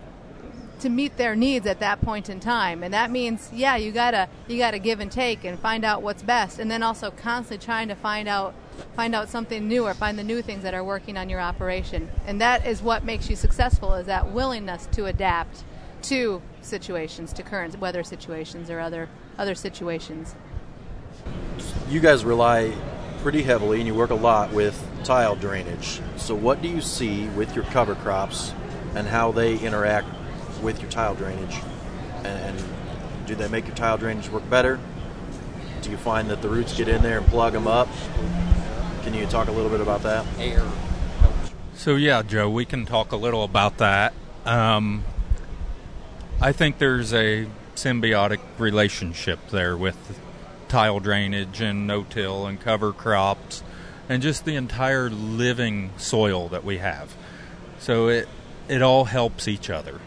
to 0.78 0.88
meet 0.88 1.18
their 1.18 1.36
needs 1.36 1.66
at 1.66 1.78
that 1.80 2.00
point 2.00 2.30
in 2.30 2.40
time. 2.40 2.82
And 2.82 2.94
that 2.94 3.10
means, 3.10 3.50
yeah, 3.52 3.76
you 3.76 3.92
gotta 3.92 4.28
you 4.46 4.56
gotta 4.56 4.78
give 4.78 5.00
and 5.00 5.10
take 5.10 5.44
and 5.44 5.58
find 5.58 5.84
out 5.84 6.02
what's 6.02 6.22
best, 6.22 6.58
and 6.58 6.70
then 6.70 6.82
also 6.82 7.10
constantly 7.10 7.64
trying 7.64 7.88
to 7.88 7.94
find 7.94 8.28
out 8.28 8.54
find 8.96 9.14
out 9.14 9.28
something 9.28 9.66
new 9.66 9.86
or 9.86 9.94
find 9.94 10.18
the 10.18 10.24
new 10.24 10.42
things 10.42 10.62
that 10.62 10.74
are 10.74 10.84
working 10.84 11.16
on 11.16 11.28
your 11.28 11.40
operation. 11.40 12.10
And 12.26 12.40
that 12.40 12.66
is 12.66 12.82
what 12.82 13.04
makes 13.04 13.30
you 13.30 13.36
successful 13.36 13.94
is 13.94 14.06
that 14.06 14.30
willingness 14.30 14.86
to 14.92 15.06
adapt 15.06 15.64
to 16.02 16.40
situations, 16.62 17.32
to 17.34 17.42
current 17.42 17.78
weather 17.78 18.02
situations 18.02 18.70
or 18.70 18.80
other 18.80 19.08
other 19.38 19.54
situations 19.54 20.34
you 21.88 22.00
guys 22.00 22.24
rely 22.24 22.72
pretty 23.22 23.42
heavily 23.42 23.78
and 23.78 23.86
you 23.86 23.94
work 23.94 24.10
a 24.10 24.14
lot 24.14 24.52
with 24.52 24.80
tile 25.04 25.34
drainage. 25.36 26.00
So, 26.16 26.34
what 26.34 26.62
do 26.62 26.68
you 26.68 26.80
see 26.80 27.26
with 27.28 27.54
your 27.54 27.64
cover 27.66 27.94
crops 27.96 28.52
and 28.94 29.06
how 29.06 29.32
they 29.32 29.58
interact 29.58 30.08
with 30.62 30.80
your 30.80 30.90
tile 30.90 31.14
drainage? 31.14 31.58
And 32.24 32.62
do 33.26 33.34
they 33.34 33.48
make 33.48 33.66
your 33.66 33.76
tile 33.76 33.98
drainage 33.98 34.28
work 34.28 34.48
better? 34.48 34.78
Do 35.82 35.90
you 35.90 35.96
find 35.96 36.30
that 36.30 36.42
the 36.42 36.48
roots 36.48 36.76
get 36.76 36.88
in 36.88 37.02
there 37.02 37.18
and 37.18 37.26
plug 37.26 37.52
them 37.52 37.66
up? 37.66 37.88
Can 39.02 39.14
you 39.14 39.26
talk 39.26 39.48
a 39.48 39.52
little 39.52 39.70
bit 39.70 39.80
about 39.80 40.02
that? 40.02 40.26
Air. 40.38 40.62
So, 41.74 41.96
yeah, 41.96 42.22
Joe, 42.22 42.50
we 42.50 42.64
can 42.64 42.84
talk 42.84 43.12
a 43.12 43.16
little 43.16 43.42
about 43.44 43.78
that. 43.78 44.12
Um, 44.44 45.04
I 46.40 46.52
think 46.52 46.78
there's 46.78 47.14
a 47.14 47.46
symbiotic 47.74 48.40
relationship 48.58 49.38
there 49.50 49.76
with 49.76 50.20
tile 50.68 51.00
drainage 51.00 51.60
and 51.60 51.86
no-till 51.86 52.46
and 52.46 52.60
cover 52.60 52.92
crops 52.92 53.62
and 54.08 54.22
just 54.22 54.44
the 54.44 54.56
entire 54.56 55.08
living 55.08 55.90
soil 55.96 56.48
that 56.48 56.64
we 56.64 56.78
have. 56.78 57.14
So 57.78 58.08
it 58.08 58.28
it 58.68 58.82
all 58.82 59.06
helps 59.06 59.48
each 59.48 59.68
other. 59.68 60.00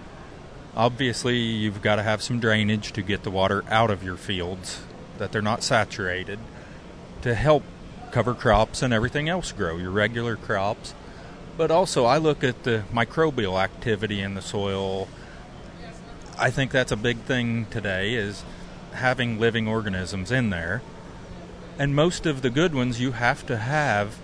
Obviously, 0.76 1.38
you've 1.38 1.82
got 1.82 1.98
to 1.98 2.04
have 2.04 2.22
some 2.22 2.40
drainage 2.40 2.94
to 2.94 3.02
get 3.02 3.24
the 3.24 3.30
water 3.30 3.64
out 3.70 3.92
of 3.92 4.04
your 4.04 4.16
fields 4.16 4.82
that 5.18 5.32
they're 5.32 5.42
not 5.42 5.64
saturated 5.64 6.40
to 7.22 7.36
help 7.36 7.64
cover 8.14 8.36
crops 8.36 8.84
and 8.84 8.94
everything 8.94 9.28
else 9.28 9.52
grow, 9.52 9.76
your 9.76 9.90
regular 9.90 10.36
crops. 10.36 10.94
But 11.58 11.72
also, 11.72 12.06
I 12.06 12.20
look 12.20 12.44
at 12.44 12.64
the 12.64 12.84
microbial 12.94 13.62
activity 13.62 14.22
in 14.22 14.36
the 14.36 14.42
soil. 14.42 15.08
I 16.38 16.52
think 16.52 16.72
that's 16.72 16.92
a 16.92 16.96
big 16.96 17.18
thing 17.22 17.66
today 17.72 18.14
is 18.14 18.44
having 18.94 19.40
living 19.40 19.68
organisms 19.68 20.32
in 20.32 20.52
there. 20.52 20.84
And 21.80 21.96
most 21.96 22.28
of 22.28 22.44
the 22.44 22.52
good 22.52 22.76
ones, 22.76 23.02
you 23.02 23.14
have 23.14 23.46
to 23.48 23.58
have 23.58 24.18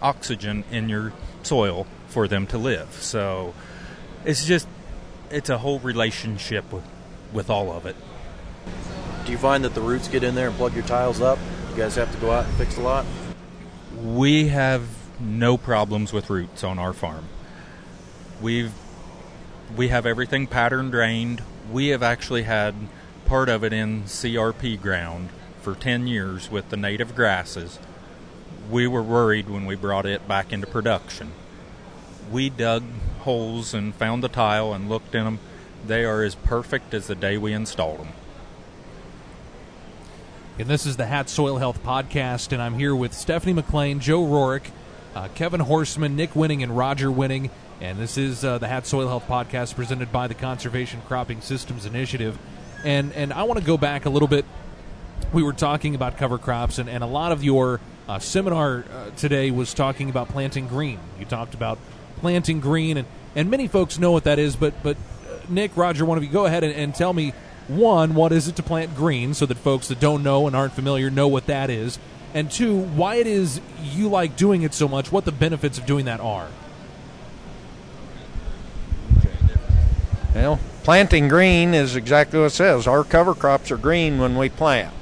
oxygen 0.00 0.62
in 0.70 0.88
your 0.88 1.12
soil 1.42 1.88
for 2.06 2.28
them 2.28 2.46
to 2.46 2.58
live. 2.58 2.92
So 3.02 3.52
it's 4.24 4.46
just, 4.46 4.68
it's 5.30 5.50
a 5.50 5.58
whole 5.58 5.80
relationship 5.80 6.72
with, 6.72 6.84
with 7.32 7.50
all 7.50 7.72
of 7.72 7.84
it. 7.84 7.96
Do 9.26 9.32
you 9.32 9.38
find 9.38 9.64
that 9.64 9.74
the 9.74 9.80
roots 9.80 10.06
get 10.06 10.22
in 10.22 10.36
there 10.36 10.48
and 10.48 10.56
plug 10.56 10.74
your 10.74 10.84
tiles 10.84 11.20
up? 11.20 11.38
You 11.70 11.76
guys 11.76 11.96
have 11.96 12.12
to 12.12 12.18
go 12.18 12.30
out 12.30 12.44
and 12.44 12.54
fix 12.54 12.76
a 12.76 12.80
lot? 12.80 13.04
We 14.04 14.48
have 14.48 14.86
no 15.18 15.56
problems 15.56 16.12
with 16.12 16.28
roots 16.28 16.62
on 16.62 16.78
our 16.78 16.92
farm. 16.92 17.24
We've 18.42 18.74
we 19.74 19.88
have 19.88 20.04
everything 20.04 20.46
pattern 20.46 20.90
drained. 20.90 21.42
We 21.72 21.88
have 21.88 22.02
actually 22.02 22.42
had 22.42 22.74
part 23.24 23.48
of 23.48 23.64
it 23.64 23.72
in 23.72 24.02
CRP 24.02 24.82
ground 24.82 25.30
for 25.62 25.74
10 25.74 26.06
years 26.06 26.50
with 26.50 26.68
the 26.68 26.76
native 26.76 27.16
grasses. 27.16 27.78
We 28.70 28.86
were 28.86 29.02
worried 29.02 29.48
when 29.48 29.64
we 29.64 29.74
brought 29.74 30.04
it 30.04 30.28
back 30.28 30.52
into 30.52 30.66
production. 30.66 31.32
We 32.30 32.50
dug 32.50 32.82
holes 33.20 33.72
and 33.72 33.94
found 33.94 34.22
the 34.22 34.28
tile 34.28 34.74
and 34.74 34.86
looked 34.86 35.14
in 35.14 35.24
them. 35.24 35.38
They 35.86 36.04
are 36.04 36.22
as 36.22 36.34
perfect 36.34 36.92
as 36.92 37.06
the 37.06 37.14
day 37.14 37.38
we 37.38 37.54
installed 37.54 38.00
them. 38.00 38.08
And 40.56 40.68
this 40.68 40.86
is 40.86 40.96
the 40.96 41.06
Hat 41.06 41.28
Soil 41.28 41.56
Health 41.56 41.82
Podcast, 41.82 42.52
and 42.52 42.62
I'm 42.62 42.74
here 42.74 42.94
with 42.94 43.12
Stephanie 43.12 43.60
McLain, 43.60 43.98
Joe 43.98 44.22
Rorick, 44.22 44.70
uh, 45.12 45.26
Kevin 45.34 45.58
Horseman, 45.58 46.14
Nick 46.14 46.34
Wenning, 46.34 46.62
and 46.62 46.76
Roger 46.76 47.08
Wenning. 47.08 47.50
And 47.80 47.98
this 47.98 48.16
is 48.16 48.44
uh, 48.44 48.58
the 48.58 48.68
Hat 48.68 48.86
Soil 48.86 49.08
Health 49.08 49.26
Podcast 49.26 49.74
presented 49.74 50.12
by 50.12 50.28
the 50.28 50.34
Conservation 50.34 51.02
Cropping 51.08 51.40
Systems 51.40 51.86
Initiative. 51.86 52.38
And 52.84 53.12
and 53.14 53.32
I 53.32 53.42
want 53.42 53.58
to 53.58 53.66
go 53.66 53.76
back 53.76 54.06
a 54.06 54.10
little 54.10 54.28
bit. 54.28 54.44
We 55.32 55.42
were 55.42 55.52
talking 55.52 55.96
about 55.96 56.18
cover 56.18 56.38
crops, 56.38 56.78
and, 56.78 56.88
and 56.88 57.02
a 57.02 57.08
lot 57.08 57.32
of 57.32 57.42
your 57.42 57.80
uh, 58.08 58.20
seminar 58.20 58.84
uh, 58.92 59.10
today 59.16 59.50
was 59.50 59.74
talking 59.74 60.08
about 60.08 60.28
planting 60.28 60.68
green. 60.68 61.00
You 61.18 61.24
talked 61.24 61.54
about 61.54 61.80
planting 62.18 62.60
green, 62.60 62.96
and, 62.96 63.08
and 63.34 63.50
many 63.50 63.66
folks 63.66 63.98
know 63.98 64.12
what 64.12 64.22
that 64.22 64.38
is. 64.38 64.54
But 64.54 64.80
but 64.84 64.96
uh, 64.96 65.38
Nick, 65.48 65.76
Roger, 65.76 66.04
one 66.04 66.16
of 66.16 66.22
you, 66.22 66.30
go 66.30 66.46
ahead 66.46 66.62
and, 66.62 66.72
and 66.72 66.94
tell 66.94 67.12
me 67.12 67.32
one, 67.68 68.14
what 68.14 68.32
is 68.32 68.48
it 68.48 68.56
to 68.56 68.62
plant 68.62 68.94
green, 68.94 69.34
so 69.34 69.46
that 69.46 69.56
folks 69.56 69.88
that 69.88 70.00
don't 70.00 70.22
know 70.22 70.46
and 70.46 70.54
aren't 70.54 70.74
familiar 70.74 71.10
know 71.10 71.28
what 71.28 71.46
that 71.46 71.70
is, 71.70 71.98
and 72.34 72.50
two, 72.50 72.76
why 72.76 73.16
it 73.16 73.26
is 73.26 73.60
you 73.82 74.08
like 74.08 74.36
doing 74.36 74.62
it 74.62 74.74
so 74.74 74.88
much, 74.88 75.12
what 75.12 75.24
the 75.24 75.32
benefits 75.32 75.78
of 75.78 75.86
doing 75.86 76.04
that 76.06 76.20
are. 76.20 76.48
Well, 80.34 80.58
planting 80.82 81.28
green 81.28 81.74
is 81.74 81.94
exactly 81.94 82.40
what 82.40 82.46
it 82.46 82.50
says. 82.50 82.88
Our 82.88 83.04
cover 83.04 83.34
crops 83.34 83.70
are 83.70 83.76
green 83.76 84.18
when 84.18 84.36
we 84.36 84.48
plant. 84.48 84.92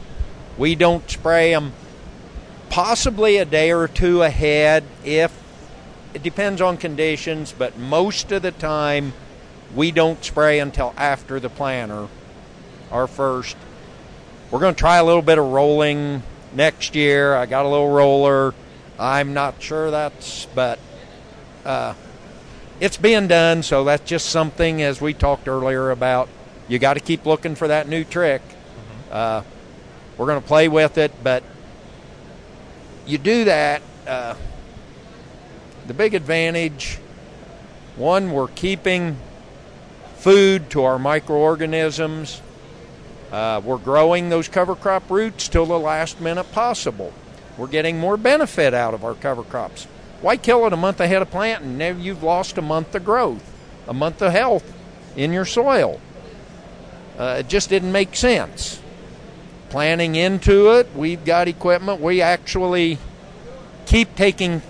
We 0.58 0.74
don't 0.74 1.10
spray 1.10 1.52
them 1.52 1.72
possibly 2.68 3.38
a 3.38 3.44
day 3.46 3.72
or 3.72 3.88
two 3.88 4.22
ahead 4.22 4.84
if 5.04 5.32
it 6.12 6.22
depends 6.22 6.60
on 6.60 6.76
conditions, 6.76 7.54
but 7.56 7.78
most 7.78 8.30
of 8.30 8.42
the 8.42 8.50
time 8.50 9.14
we 9.74 9.90
don't 9.90 10.22
spray 10.22 10.58
until 10.58 10.92
after 10.98 11.40
the 11.40 11.48
planter, 11.48 12.08
our 12.92 13.06
first. 13.06 13.56
We're 14.50 14.60
going 14.60 14.74
to 14.74 14.78
try 14.78 14.98
a 14.98 15.04
little 15.04 15.22
bit 15.22 15.38
of 15.38 15.46
rolling 15.46 16.22
next 16.52 16.94
year. 16.94 17.34
I 17.34 17.46
got 17.46 17.64
a 17.64 17.68
little 17.68 17.90
roller. 17.90 18.54
I'm 18.98 19.32
not 19.34 19.60
sure 19.60 19.90
that's, 19.90 20.46
but 20.54 20.78
uh, 21.64 21.94
it's 22.78 22.98
being 22.98 23.26
done, 23.26 23.62
so 23.62 23.82
that's 23.84 24.04
just 24.04 24.28
something, 24.28 24.82
as 24.82 25.00
we 25.00 25.14
talked 25.14 25.48
earlier 25.48 25.90
about, 25.90 26.28
you 26.68 26.78
got 26.78 26.94
to 26.94 27.00
keep 27.00 27.24
looking 27.24 27.54
for 27.54 27.68
that 27.68 27.88
new 27.88 28.04
trick. 28.04 28.42
Mm-hmm. 28.42 29.08
Uh, 29.10 29.42
we're 30.18 30.26
going 30.26 30.40
to 30.40 30.46
play 30.46 30.68
with 30.68 30.98
it, 30.98 31.12
but 31.24 31.42
you 33.06 33.18
do 33.18 33.44
that. 33.46 33.82
Uh, 34.06 34.34
the 35.86 35.94
big 35.94 36.14
advantage 36.14 36.98
one, 37.96 38.32
we're 38.32 38.48
keeping 38.48 39.16
food 40.16 40.70
to 40.70 40.84
our 40.84 40.98
microorganisms. 40.98 42.40
Uh, 43.32 43.62
we're 43.64 43.78
growing 43.78 44.28
those 44.28 44.46
cover 44.46 44.76
crop 44.76 45.10
roots 45.10 45.48
till 45.48 45.64
the 45.64 45.78
last 45.78 46.20
minute 46.20 46.52
possible. 46.52 47.14
We're 47.56 47.66
getting 47.66 47.98
more 47.98 48.18
benefit 48.18 48.74
out 48.74 48.92
of 48.92 49.04
our 49.04 49.14
cover 49.14 49.42
crops. 49.42 49.86
Why 50.20 50.36
kill 50.36 50.66
it 50.66 50.72
a 50.74 50.76
month 50.76 51.00
ahead 51.00 51.22
of 51.22 51.30
planting? 51.30 51.78
Now 51.78 51.88
you've 51.88 52.22
lost 52.22 52.58
a 52.58 52.62
month 52.62 52.94
of 52.94 53.04
growth, 53.04 53.42
a 53.88 53.94
month 53.94 54.20
of 54.20 54.32
health 54.32 54.70
in 55.16 55.32
your 55.32 55.46
soil. 55.46 55.98
Uh, 57.18 57.36
it 57.40 57.48
just 57.48 57.70
didn't 57.70 57.90
make 57.90 58.14
sense. 58.14 58.80
Planning 59.70 60.14
into 60.14 60.72
it, 60.72 60.88
we've 60.94 61.24
got 61.24 61.48
equipment. 61.48 62.02
We 62.02 62.20
actually 62.20 62.98
keep 63.86 64.14
taking 64.14 64.60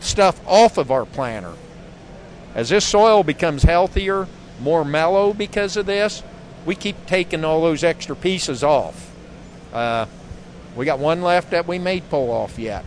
stuff 0.00 0.40
off 0.46 0.78
of 0.78 0.90
our 0.90 1.04
planter. 1.04 1.54
As 2.54 2.70
this 2.70 2.86
soil 2.86 3.22
becomes 3.22 3.62
healthier, 3.62 4.26
more 4.60 4.84
mellow 4.84 5.34
because 5.34 5.76
of 5.76 5.84
this, 5.86 6.22
we 6.64 6.74
keep 6.74 7.06
taking 7.06 7.44
all 7.44 7.62
those 7.62 7.84
extra 7.84 8.14
pieces 8.16 8.62
off. 8.62 9.10
Uh, 9.72 10.06
we 10.76 10.84
got 10.84 10.98
one 10.98 11.22
left 11.22 11.50
that 11.50 11.66
we 11.66 11.78
may 11.78 12.00
pull 12.00 12.30
off 12.30 12.58
yet. 12.58 12.84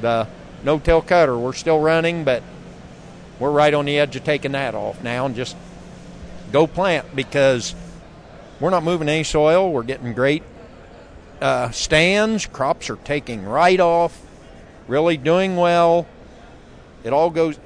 The 0.00 0.26
no-till 0.64 1.02
cutter, 1.02 1.36
we're 1.36 1.52
still 1.52 1.80
running, 1.80 2.24
but 2.24 2.42
we're 3.38 3.50
right 3.50 3.74
on 3.74 3.84
the 3.84 3.98
edge 3.98 4.16
of 4.16 4.24
taking 4.24 4.52
that 4.52 4.74
off 4.74 5.02
now 5.02 5.26
and 5.26 5.34
just 5.34 5.56
go 6.52 6.66
plant 6.66 7.14
because 7.14 7.74
we're 8.60 8.70
not 8.70 8.84
moving 8.84 9.08
any 9.08 9.24
soil. 9.24 9.72
We're 9.72 9.82
getting 9.82 10.12
great 10.12 10.42
uh, 11.40 11.70
stands. 11.70 12.46
Crops 12.46 12.88
are 12.90 12.96
taking 12.96 13.44
right 13.44 13.80
off, 13.80 14.20
really 14.86 15.16
doing 15.16 15.56
well. 15.56 16.06
It 17.02 17.12
all 17.12 17.30
goes, 17.30 17.58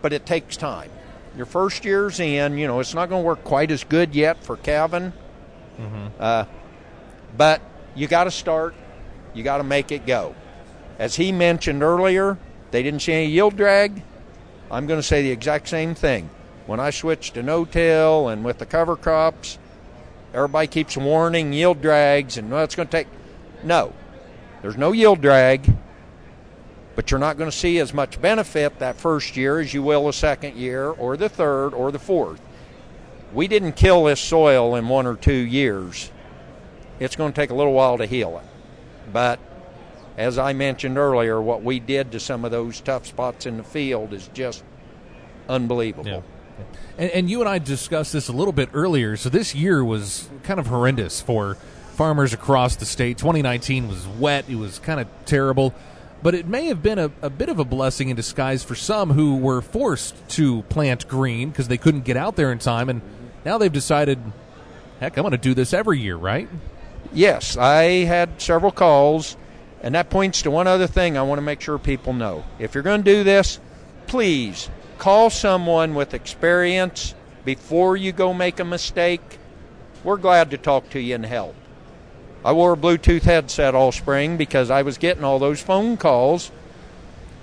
but 0.00 0.12
it 0.12 0.24
takes 0.24 0.56
time. 0.56 0.90
Your 1.38 1.46
first 1.46 1.84
year's 1.84 2.18
in, 2.18 2.58
you 2.58 2.66
know, 2.66 2.80
it's 2.80 2.94
not 2.94 3.08
going 3.08 3.22
to 3.22 3.26
work 3.26 3.44
quite 3.44 3.70
as 3.70 3.84
good 3.84 4.12
yet 4.12 4.42
for 4.42 4.56
Kevin. 4.56 5.12
Mm-hmm. 5.80 6.06
Uh, 6.18 6.44
but 7.36 7.62
you 7.94 8.08
got 8.08 8.24
to 8.24 8.32
start. 8.32 8.74
You 9.34 9.44
got 9.44 9.58
to 9.58 9.62
make 9.62 9.92
it 9.92 10.04
go. 10.04 10.34
As 10.98 11.14
he 11.14 11.30
mentioned 11.30 11.84
earlier, 11.84 12.36
they 12.72 12.82
didn't 12.82 13.02
see 13.02 13.12
any 13.12 13.26
yield 13.26 13.56
drag. 13.56 14.02
I'm 14.68 14.88
going 14.88 14.98
to 14.98 15.06
say 15.06 15.22
the 15.22 15.30
exact 15.30 15.68
same 15.68 15.94
thing. 15.94 16.28
When 16.66 16.80
I 16.80 16.90
switched 16.90 17.34
to 17.34 17.42
no-till 17.44 18.28
and 18.28 18.44
with 18.44 18.58
the 18.58 18.66
cover 18.66 18.96
crops, 18.96 19.60
everybody 20.34 20.66
keeps 20.66 20.96
warning 20.96 21.52
yield 21.52 21.80
drags 21.80 22.36
and 22.36 22.50
well, 22.50 22.64
it's 22.64 22.74
going 22.74 22.88
to 22.88 22.92
take. 22.92 23.06
No, 23.62 23.92
there's 24.60 24.76
no 24.76 24.90
yield 24.90 25.20
drag, 25.20 25.72
but 26.98 27.12
you're 27.12 27.20
not 27.20 27.38
going 27.38 27.48
to 27.48 27.56
see 27.56 27.78
as 27.78 27.94
much 27.94 28.20
benefit 28.20 28.80
that 28.80 28.96
first 28.96 29.36
year 29.36 29.60
as 29.60 29.72
you 29.72 29.80
will 29.84 30.06
the 30.06 30.12
second 30.12 30.56
year 30.56 30.88
or 30.88 31.16
the 31.16 31.28
third 31.28 31.68
or 31.68 31.92
the 31.92 31.98
fourth. 32.00 32.40
We 33.32 33.46
didn't 33.46 33.74
kill 33.74 34.02
this 34.02 34.18
soil 34.18 34.74
in 34.74 34.88
one 34.88 35.06
or 35.06 35.14
two 35.14 35.32
years. 35.32 36.10
It's 36.98 37.14
going 37.14 37.32
to 37.32 37.40
take 37.40 37.50
a 37.50 37.54
little 37.54 37.72
while 37.72 37.98
to 37.98 38.06
heal 38.06 38.42
it. 38.42 39.12
But 39.12 39.38
as 40.16 40.38
I 40.38 40.54
mentioned 40.54 40.98
earlier, 40.98 41.40
what 41.40 41.62
we 41.62 41.78
did 41.78 42.10
to 42.10 42.18
some 42.18 42.44
of 42.44 42.50
those 42.50 42.80
tough 42.80 43.06
spots 43.06 43.46
in 43.46 43.58
the 43.58 43.62
field 43.62 44.12
is 44.12 44.26
just 44.34 44.64
unbelievable. 45.48 46.10
Yeah. 46.10 46.64
And, 46.98 47.10
and, 47.12 47.30
you 47.30 47.38
and 47.38 47.48
I 47.48 47.60
discussed 47.60 48.12
this 48.12 48.26
a 48.26 48.32
little 48.32 48.52
bit 48.52 48.70
earlier. 48.72 49.16
So 49.16 49.28
this 49.28 49.54
year 49.54 49.84
was 49.84 50.28
kind 50.42 50.58
of 50.58 50.66
horrendous 50.66 51.20
for 51.20 51.58
farmers 51.94 52.32
across 52.32 52.74
the 52.74 52.86
state. 52.86 53.18
2019 53.18 53.86
was 53.86 54.04
wet. 54.04 54.46
It 54.48 54.56
was 54.56 54.80
kind 54.80 54.98
of 54.98 55.06
terrible. 55.26 55.72
But 56.22 56.34
it 56.34 56.46
may 56.46 56.66
have 56.66 56.82
been 56.82 56.98
a, 56.98 57.10
a 57.22 57.30
bit 57.30 57.48
of 57.48 57.58
a 57.58 57.64
blessing 57.64 58.08
in 58.08 58.16
disguise 58.16 58.64
for 58.64 58.74
some 58.74 59.10
who 59.10 59.36
were 59.36 59.62
forced 59.62 60.16
to 60.30 60.62
plant 60.62 61.06
green 61.06 61.50
because 61.50 61.68
they 61.68 61.76
couldn't 61.76 62.04
get 62.04 62.16
out 62.16 62.36
there 62.36 62.50
in 62.50 62.58
time. 62.58 62.88
And 62.88 63.02
now 63.44 63.58
they've 63.58 63.72
decided, 63.72 64.18
heck, 65.00 65.16
I'm 65.16 65.22
going 65.22 65.32
to 65.32 65.38
do 65.38 65.54
this 65.54 65.72
every 65.72 66.00
year, 66.00 66.16
right? 66.16 66.48
Yes. 67.12 67.56
I 67.56 68.04
had 68.04 68.40
several 68.40 68.72
calls. 68.72 69.36
And 69.80 69.94
that 69.94 70.10
points 70.10 70.42
to 70.42 70.50
one 70.50 70.66
other 70.66 70.88
thing 70.88 71.16
I 71.16 71.22
want 71.22 71.38
to 71.38 71.42
make 71.42 71.60
sure 71.60 71.78
people 71.78 72.12
know. 72.12 72.44
If 72.58 72.74
you're 72.74 72.82
going 72.82 73.04
to 73.04 73.10
do 73.10 73.22
this, 73.22 73.60
please 74.08 74.68
call 74.98 75.30
someone 75.30 75.94
with 75.94 76.14
experience 76.14 77.14
before 77.44 77.96
you 77.96 78.10
go 78.10 78.34
make 78.34 78.58
a 78.58 78.64
mistake. 78.64 79.20
We're 80.02 80.16
glad 80.16 80.50
to 80.50 80.58
talk 80.58 80.90
to 80.90 81.00
you 81.00 81.14
and 81.14 81.24
help. 81.24 81.54
I 82.44 82.52
wore 82.52 82.72
a 82.72 82.76
Bluetooth 82.76 83.22
headset 83.22 83.74
all 83.74 83.92
spring 83.92 84.36
because 84.36 84.70
I 84.70 84.82
was 84.82 84.98
getting 84.98 85.24
all 85.24 85.38
those 85.38 85.60
phone 85.60 85.96
calls, 85.96 86.50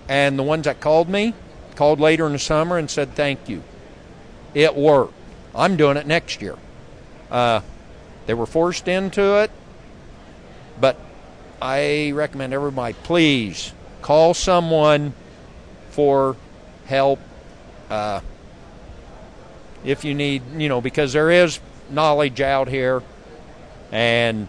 and 0.08 0.40
the 0.40 0.44
ones 0.44 0.66
that 0.66 0.80
called 0.80 1.10
me 1.10 1.34
called 1.76 2.00
later 2.00 2.26
in 2.26 2.32
the 2.34 2.40
summer 2.40 2.78
and 2.78 2.90
said 2.90 3.14
thank 3.16 3.50
you. 3.50 3.62
It 4.54 4.76
worked. 4.76 5.14
I'm 5.54 5.76
doing 5.76 5.98
it 5.98 6.08
next 6.08 6.42
year. 6.42 6.56
Uh, 7.30 7.62
they 8.26 8.34
were 8.34 8.46
forced 8.46 8.88
into 8.88 9.42
it, 9.42 9.52
but 10.80 10.98
I 11.62 12.12
recommend 12.12 12.54
everybody 12.54 12.94
please 13.04 13.74
call 14.02 14.34
someone 14.34 15.14
for 15.90 16.36
help 16.86 17.20
uh, 17.90 18.22
if 19.84 20.04
you 20.04 20.14
need, 20.14 20.42
you 20.58 20.70
know, 20.70 20.82
because 20.82 21.14
there 21.14 21.30
is 21.30 21.60
knowledge 21.90 22.42
out 22.42 22.68
here, 22.68 23.04
and 23.92 24.48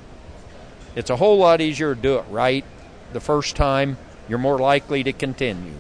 it's 0.97 1.11
a 1.11 1.17
whole 1.17 1.39
lot 1.39 1.61
easier 1.61 1.95
to 1.95 2.01
do 2.01 2.17
it 2.17 2.25
right 2.31 2.65
the 3.13 3.21
first 3.21 3.55
time. 3.55 3.99
You're 4.29 4.39
more 4.39 4.59
likely 4.59 5.05
to 5.05 5.13
continue. 5.13 5.75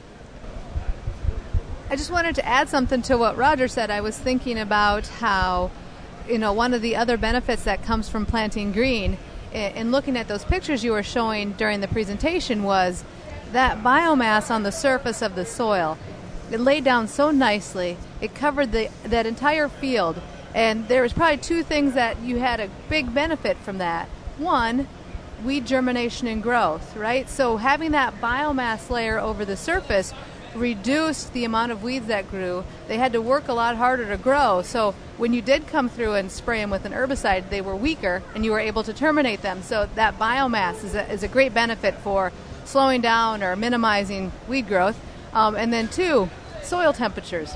I 1.90 1.96
just 1.96 2.10
wanted 2.10 2.34
to 2.36 2.46
add 2.46 2.68
something 2.68 3.02
to 3.02 3.16
what 3.16 3.36
Roger 3.36 3.66
said. 3.66 3.90
I 3.90 4.00
was 4.00 4.16
thinking 4.18 4.58
about 4.58 5.06
how, 5.06 5.70
you 6.28 6.38
know, 6.38 6.52
one 6.52 6.74
of 6.74 6.82
the 6.82 6.96
other 6.96 7.16
benefits 7.16 7.64
that 7.64 7.82
comes 7.82 8.08
from 8.08 8.26
planting 8.26 8.72
green 8.72 9.18
in 9.52 9.90
looking 9.90 10.16
at 10.16 10.28
those 10.28 10.44
pictures 10.44 10.84
you 10.84 10.92
were 10.92 11.02
showing 11.02 11.52
during 11.52 11.80
the 11.80 11.88
presentation 11.88 12.62
was 12.62 13.04
that 13.52 13.82
biomass 13.82 14.50
on 14.50 14.64
the 14.64 14.72
surface 14.72 15.22
of 15.22 15.34
the 15.34 15.46
soil. 15.46 15.96
It 16.50 16.60
laid 16.60 16.84
down 16.84 17.08
so 17.08 17.30
nicely. 17.30 17.96
It 18.20 18.34
covered 18.34 18.72
the 18.72 18.90
that 19.04 19.26
entire 19.26 19.68
field, 19.68 20.20
and 20.54 20.88
there 20.88 21.02
was 21.02 21.12
probably 21.12 21.38
two 21.38 21.62
things 21.62 21.94
that 21.94 22.20
you 22.20 22.38
had 22.38 22.60
a 22.60 22.70
big 22.88 23.14
benefit 23.14 23.56
from 23.58 23.78
that. 23.78 24.08
One, 24.38 24.86
weed 25.44 25.66
germination 25.66 26.26
and 26.26 26.42
growth, 26.42 26.96
right? 26.96 27.28
So 27.28 27.56
having 27.56 27.92
that 27.92 28.20
biomass 28.20 28.90
layer 28.90 29.18
over 29.18 29.44
the 29.44 29.56
surface 29.56 30.12
reduced 30.54 31.32
the 31.32 31.44
amount 31.44 31.72
of 31.72 31.82
weeds 31.82 32.06
that 32.06 32.30
grew. 32.30 32.64
They 32.88 32.96
had 32.96 33.12
to 33.12 33.20
work 33.20 33.48
a 33.48 33.52
lot 33.52 33.76
harder 33.76 34.08
to 34.08 34.16
grow. 34.16 34.62
So 34.62 34.94
when 35.18 35.32
you 35.32 35.42
did 35.42 35.66
come 35.66 35.88
through 35.88 36.14
and 36.14 36.30
spray 36.30 36.60
them 36.60 36.70
with 36.70 36.84
an 36.84 36.92
herbicide, 36.92 37.50
they 37.50 37.60
were 37.60 37.76
weaker 37.76 38.22
and 38.34 38.44
you 38.44 38.52
were 38.52 38.60
able 38.60 38.82
to 38.84 38.92
terminate 38.92 39.42
them. 39.42 39.62
So 39.62 39.88
that 39.94 40.18
biomass 40.18 40.82
is 40.82 40.94
a, 40.94 41.10
is 41.12 41.22
a 41.22 41.28
great 41.28 41.52
benefit 41.52 41.94
for 41.96 42.32
slowing 42.64 43.00
down 43.00 43.42
or 43.42 43.54
minimizing 43.56 44.32
weed 44.48 44.66
growth. 44.66 44.98
Um, 45.32 45.54
and 45.54 45.72
then, 45.72 45.88
two, 45.88 46.30
soil 46.62 46.94
temperatures. 46.94 47.54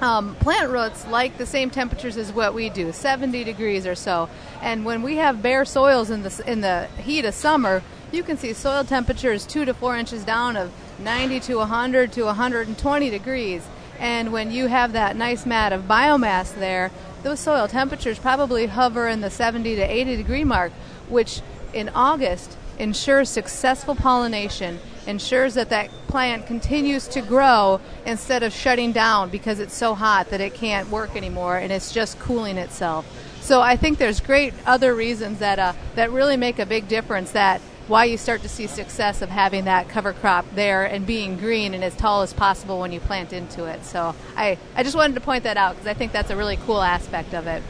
Um, 0.00 0.34
plant 0.36 0.70
roots 0.70 1.06
like 1.06 1.38
the 1.38 1.46
same 1.46 1.70
temperatures 1.70 2.18
as 2.18 2.30
what 2.32 2.52
we 2.52 2.68
do, 2.68 2.92
70 2.92 3.44
degrees 3.44 3.86
or 3.86 3.94
so. 3.94 4.28
And 4.60 4.84
when 4.84 5.02
we 5.02 5.16
have 5.16 5.42
bare 5.42 5.64
soils 5.64 6.10
in 6.10 6.22
the 6.22 6.42
in 6.46 6.60
the 6.60 6.88
heat 6.98 7.24
of 7.24 7.34
summer, 7.34 7.82
you 8.12 8.22
can 8.22 8.36
see 8.36 8.52
soil 8.52 8.84
temperatures 8.84 9.46
two 9.46 9.64
to 9.64 9.72
four 9.72 9.96
inches 9.96 10.24
down 10.24 10.56
of 10.56 10.70
90 10.98 11.40
to 11.40 11.56
100 11.56 12.12
to 12.12 12.24
120 12.24 13.10
degrees. 13.10 13.66
And 13.98 14.32
when 14.32 14.50
you 14.50 14.66
have 14.66 14.92
that 14.92 15.16
nice 15.16 15.46
mat 15.46 15.72
of 15.72 15.82
biomass 15.82 16.54
there, 16.54 16.90
those 17.22 17.40
soil 17.40 17.66
temperatures 17.66 18.18
probably 18.18 18.66
hover 18.66 19.08
in 19.08 19.22
the 19.22 19.30
70 19.30 19.76
to 19.76 19.82
80 19.82 20.16
degree 20.16 20.44
mark, 20.44 20.72
which 21.08 21.40
in 21.72 21.88
August 21.90 22.56
ensures 22.78 23.30
successful 23.30 23.94
pollination, 23.94 24.78
ensures 25.06 25.54
that 25.54 25.70
that 25.70 25.90
plant 26.08 26.46
continues 26.46 27.08
to 27.08 27.22
grow 27.22 27.80
instead 28.04 28.42
of 28.42 28.52
shutting 28.52 28.92
down 28.92 29.30
because 29.30 29.60
it's 29.60 29.74
so 29.74 29.94
hot 29.94 30.30
that 30.30 30.40
it 30.40 30.54
can't 30.54 30.88
work 30.88 31.16
anymore 31.16 31.56
and 31.56 31.72
it's 31.72 31.92
just 31.92 32.18
cooling 32.18 32.56
itself. 32.58 33.06
So 33.40 33.60
I 33.60 33.76
think 33.76 33.98
there's 33.98 34.20
great 34.20 34.54
other 34.66 34.94
reasons 34.94 35.38
that 35.38 35.58
uh, 35.58 35.72
that 35.94 36.10
really 36.10 36.36
make 36.36 36.58
a 36.58 36.66
big 36.66 36.88
difference 36.88 37.32
that 37.32 37.60
why 37.86 38.04
you 38.04 38.16
start 38.18 38.42
to 38.42 38.48
see 38.48 38.66
success 38.66 39.22
of 39.22 39.28
having 39.28 39.66
that 39.66 39.88
cover 39.88 40.12
crop 40.12 40.44
there 40.54 40.84
and 40.84 41.06
being 41.06 41.36
green 41.36 41.72
and 41.72 41.84
as 41.84 41.94
tall 41.94 42.22
as 42.22 42.32
possible 42.32 42.80
when 42.80 42.90
you 42.90 42.98
plant 42.98 43.32
into 43.32 43.64
it. 43.66 43.84
So 43.84 44.14
I, 44.36 44.58
I 44.74 44.82
just 44.82 44.96
wanted 44.96 45.14
to 45.14 45.20
point 45.20 45.44
that 45.44 45.56
out 45.56 45.74
because 45.74 45.86
I 45.86 45.94
think 45.94 46.10
that's 46.10 46.30
a 46.30 46.36
really 46.36 46.56
cool 46.66 46.82
aspect 46.82 47.32
of 47.34 47.46
it. 47.46 47.62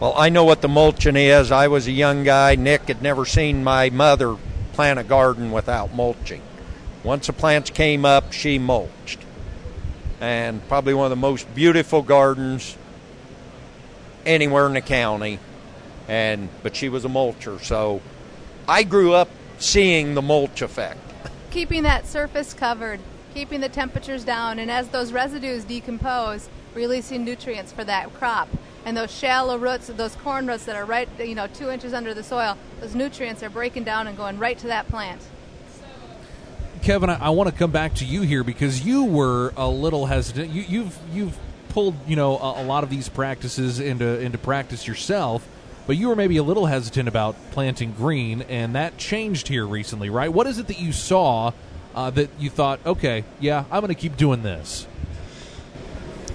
Well, 0.00 0.14
I 0.16 0.28
know 0.28 0.44
what 0.44 0.60
the 0.60 0.68
mulching 0.68 1.16
is. 1.16 1.50
I 1.50 1.68
was 1.68 1.86
a 1.86 1.92
young 1.92 2.24
guy. 2.24 2.56
Nick 2.56 2.88
had 2.88 3.00
never 3.00 3.24
seen 3.24 3.64
my 3.64 3.88
mother 3.88 4.36
plant 4.72 4.98
a 4.98 5.04
garden 5.04 5.50
without 5.50 5.94
mulching. 5.94 6.42
Once 7.04 7.26
the 7.26 7.32
plants 7.32 7.70
came 7.70 8.04
up, 8.04 8.32
she 8.32 8.58
mulched. 8.58 9.18
And 10.20 10.66
probably 10.68 10.94
one 10.94 11.06
of 11.06 11.10
the 11.10 11.16
most 11.16 11.52
beautiful 11.54 12.02
gardens 12.02 12.76
anywhere 14.24 14.66
in 14.66 14.74
the 14.74 14.80
county. 14.80 15.38
And 16.08 16.48
but 16.62 16.76
she 16.76 16.88
was 16.88 17.04
a 17.04 17.08
mulcher, 17.08 17.60
so 17.60 18.00
I 18.68 18.82
grew 18.82 19.14
up 19.14 19.28
seeing 19.58 20.14
the 20.14 20.22
mulch 20.22 20.62
effect. 20.62 20.98
Keeping 21.50 21.82
that 21.84 22.06
surface 22.06 22.54
covered, 22.54 23.00
keeping 23.34 23.60
the 23.60 23.68
temperatures 23.68 24.24
down, 24.24 24.58
and 24.58 24.70
as 24.70 24.88
those 24.88 25.12
residues 25.12 25.64
decompose, 25.64 26.48
releasing 26.74 27.24
nutrients 27.24 27.72
for 27.72 27.84
that 27.84 28.12
crop. 28.14 28.48
And 28.84 28.96
those 28.96 29.10
shallow 29.10 29.56
roots, 29.58 29.88
those 29.88 30.16
corn 30.16 30.46
roots 30.46 30.64
that 30.64 30.76
are 30.76 30.84
right, 30.84 31.08
you 31.18 31.34
know, 31.34 31.46
two 31.46 31.70
inches 31.70 31.92
under 31.92 32.14
the 32.14 32.22
soil, 32.22 32.56
those 32.80 32.94
nutrients 32.94 33.42
are 33.42 33.50
breaking 33.50 33.84
down 33.84 34.06
and 34.06 34.16
going 34.16 34.38
right 34.38 34.58
to 34.58 34.66
that 34.68 34.88
plant. 34.88 35.20
Kevin, 36.82 37.10
I, 37.10 37.26
I 37.26 37.28
want 37.30 37.48
to 37.48 37.54
come 37.54 37.70
back 37.70 37.94
to 37.96 38.04
you 38.04 38.22
here 38.22 38.42
because 38.42 38.84
you 38.84 39.04
were 39.04 39.52
a 39.56 39.68
little 39.68 40.06
hesitant. 40.06 40.50
You, 40.50 40.62
you've 40.62 40.98
you've 41.12 41.38
pulled 41.68 41.94
you 42.08 42.16
know 42.16 42.36
a, 42.38 42.62
a 42.62 42.64
lot 42.64 42.82
of 42.82 42.90
these 42.90 43.08
practices 43.08 43.78
into 43.78 44.18
into 44.18 44.36
practice 44.36 44.88
yourself, 44.88 45.46
but 45.86 45.96
you 45.96 46.08
were 46.08 46.16
maybe 46.16 46.36
a 46.38 46.42
little 46.42 46.66
hesitant 46.66 47.08
about 47.08 47.36
planting 47.52 47.92
green, 47.92 48.42
and 48.42 48.74
that 48.74 48.98
changed 48.98 49.46
here 49.46 49.64
recently, 49.64 50.10
right? 50.10 50.32
What 50.32 50.48
is 50.48 50.58
it 50.58 50.66
that 50.66 50.80
you 50.80 50.92
saw 50.92 51.52
uh, 51.94 52.10
that 52.10 52.30
you 52.38 52.50
thought, 52.50 52.80
okay, 52.84 53.24
yeah, 53.38 53.64
I'm 53.70 53.80
going 53.80 53.94
to 53.94 54.00
keep 54.00 54.16
doing 54.16 54.42
this? 54.42 54.88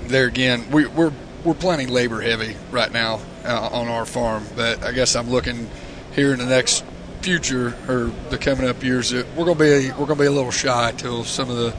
There 0.03 0.27
again, 0.27 0.71
we, 0.71 0.85
we're 0.85 1.11
we're 1.47 1.53
planting 1.53 1.87
labor 1.87 2.19
heavy 2.19 2.57
right 2.71 2.91
now 2.91 3.21
uh, 3.45 3.69
on 3.71 3.87
our 3.87 4.05
farm, 4.05 4.43
but 4.57 4.83
I 4.83 4.91
guess 4.91 5.15
I'm 5.15 5.29
looking 5.29 5.69
here 6.13 6.33
in 6.33 6.39
the 6.39 6.45
next 6.45 6.83
future 7.21 7.73
or 7.87 8.11
the 8.29 8.37
coming 8.37 8.67
up 8.67 8.83
years 8.83 9.11
that 9.11 9.25
we're 9.33 9.45
to 9.45 9.55
be 9.55 9.89
we're 9.97 10.07
to 10.07 10.15
be 10.15 10.25
a 10.25 10.31
little 10.31 10.51
shy 10.51 10.93
till 10.97 11.23
some 11.23 11.49
of 11.49 11.55
the 11.55 11.73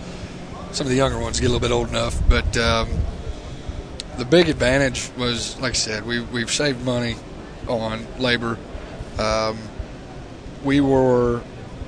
some 0.73 0.87
of 0.87 0.91
the 0.91 0.97
younger 0.97 1.19
ones 1.19 1.39
get 1.39 1.51
a 1.51 1.53
little 1.53 1.61
bit 1.61 1.71
old 1.71 1.91
enough. 1.91 2.19
But 2.31 2.57
um, 2.57 2.89
the 4.17 4.25
big 4.25 4.49
advantage 4.49 5.11
was, 5.19 5.61
like 5.61 5.73
I 5.73 5.75
said, 5.75 6.07
we 6.07 6.21
we've 6.23 6.51
saved 6.51 6.83
money 6.83 7.17
on 7.67 8.07
labor. 8.19 8.57
Um, 9.19 9.59
we 10.65 10.81
were 10.81 11.43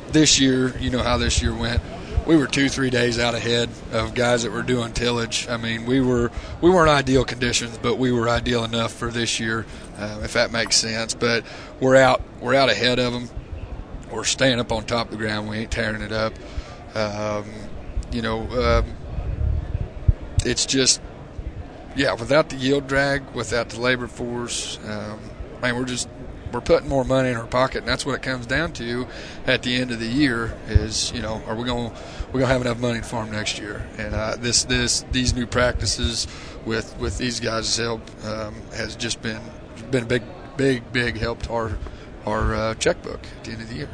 this 0.09 0.39
year, 0.39 0.77
you 0.77 0.91
know 0.91 1.03
how 1.03 1.17
this 1.17 1.41
year 1.41 1.55
went. 1.55 1.81
We 2.31 2.37
were 2.37 2.47
two, 2.47 2.69
three 2.69 2.91
days 2.91 3.19
out 3.19 3.35
ahead 3.35 3.71
of 3.91 4.15
guys 4.15 4.45
that 4.45 4.53
were 4.53 4.63
doing 4.63 4.93
tillage. 4.93 5.49
I 5.49 5.57
mean, 5.57 5.85
we 5.85 6.01
were 6.01 6.31
we 6.61 6.71
weren't 6.71 6.89
ideal 6.89 7.25
conditions, 7.25 7.77
but 7.77 7.97
we 7.97 8.13
were 8.13 8.29
ideal 8.29 8.63
enough 8.63 8.93
for 8.93 9.11
this 9.11 9.41
year, 9.41 9.67
uh, 9.99 10.21
if 10.23 10.35
that 10.35 10.53
makes 10.53 10.77
sense. 10.77 11.13
But 11.13 11.43
we're 11.81 11.97
out 11.97 12.23
we're 12.41 12.55
out 12.55 12.71
ahead 12.71 13.01
of 13.01 13.13
them. 13.13 13.29
We're 14.13 14.23
staying 14.23 14.61
up 14.61 14.71
on 14.71 14.85
top 14.85 15.07
of 15.07 15.11
the 15.11 15.17
ground. 15.17 15.49
We 15.49 15.57
ain't 15.57 15.73
tearing 15.73 16.03
it 16.03 16.13
up. 16.13 16.33
Um, 16.95 17.47
you 18.13 18.23
know, 18.23 18.43
um, 18.63 18.97
it's 20.45 20.67
just 20.67 21.01
yeah. 21.97 22.13
Without 22.13 22.49
the 22.49 22.55
yield 22.55 22.87
drag, 22.87 23.29
without 23.35 23.71
the 23.71 23.81
labor 23.81 24.07
force, 24.07 24.79
um, 24.87 25.19
man, 25.61 25.75
we're 25.75 25.85
just 25.85 26.09
we're 26.53 26.61
putting 26.61 26.89
more 26.89 27.05
money 27.05 27.31
in 27.31 27.37
our 27.37 27.47
pocket, 27.47 27.79
and 27.79 27.89
that's 27.89 28.05
what 28.05 28.15
it 28.15 28.23
comes 28.23 28.47
down 28.47 28.73
to 28.75 29.07
at 29.47 29.63
the 29.63 29.75
end 29.75 29.91
of 29.91 30.01
the 30.01 30.07
year. 30.07 30.57
Is 30.69 31.13
you 31.13 31.23
know, 31.23 31.43
are 31.47 31.55
we 31.55 31.65
going 31.65 31.93
we 32.33 32.41
gonna 32.41 32.53
have 32.53 32.61
enough 32.61 32.79
money 32.79 33.01
to 33.01 33.05
farm 33.05 33.31
next 33.31 33.59
year? 33.59 33.87
And 33.99 34.15
uh, 34.15 34.37
this 34.39 34.65
this 34.65 35.05
these 35.11 35.35
new 35.35 35.47
practices 35.47 36.27
with 36.65 36.97
with 36.99 37.19
these 37.19 37.41
guys' 37.41 37.77
help 37.77 38.03
um, 38.25 38.55
has 38.75 38.97
just 38.97 39.21
been 39.23 39.41
been 39.91 40.05
a 40.05 40.07
big 40.07 40.23
big 40.57 40.93
big 40.93 41.17
help 41.19 41.43
to 41.43 41.53
our 41.53 41.79
our 42.27 42.55
uh, 42.55 42.75
checkbook 42.75 43.21
at 43.25 43.45
the 43.45 43.53
end 43.53 43.63
of 43.63 43.69
the 43.69 43.75
year. 43.75 43.89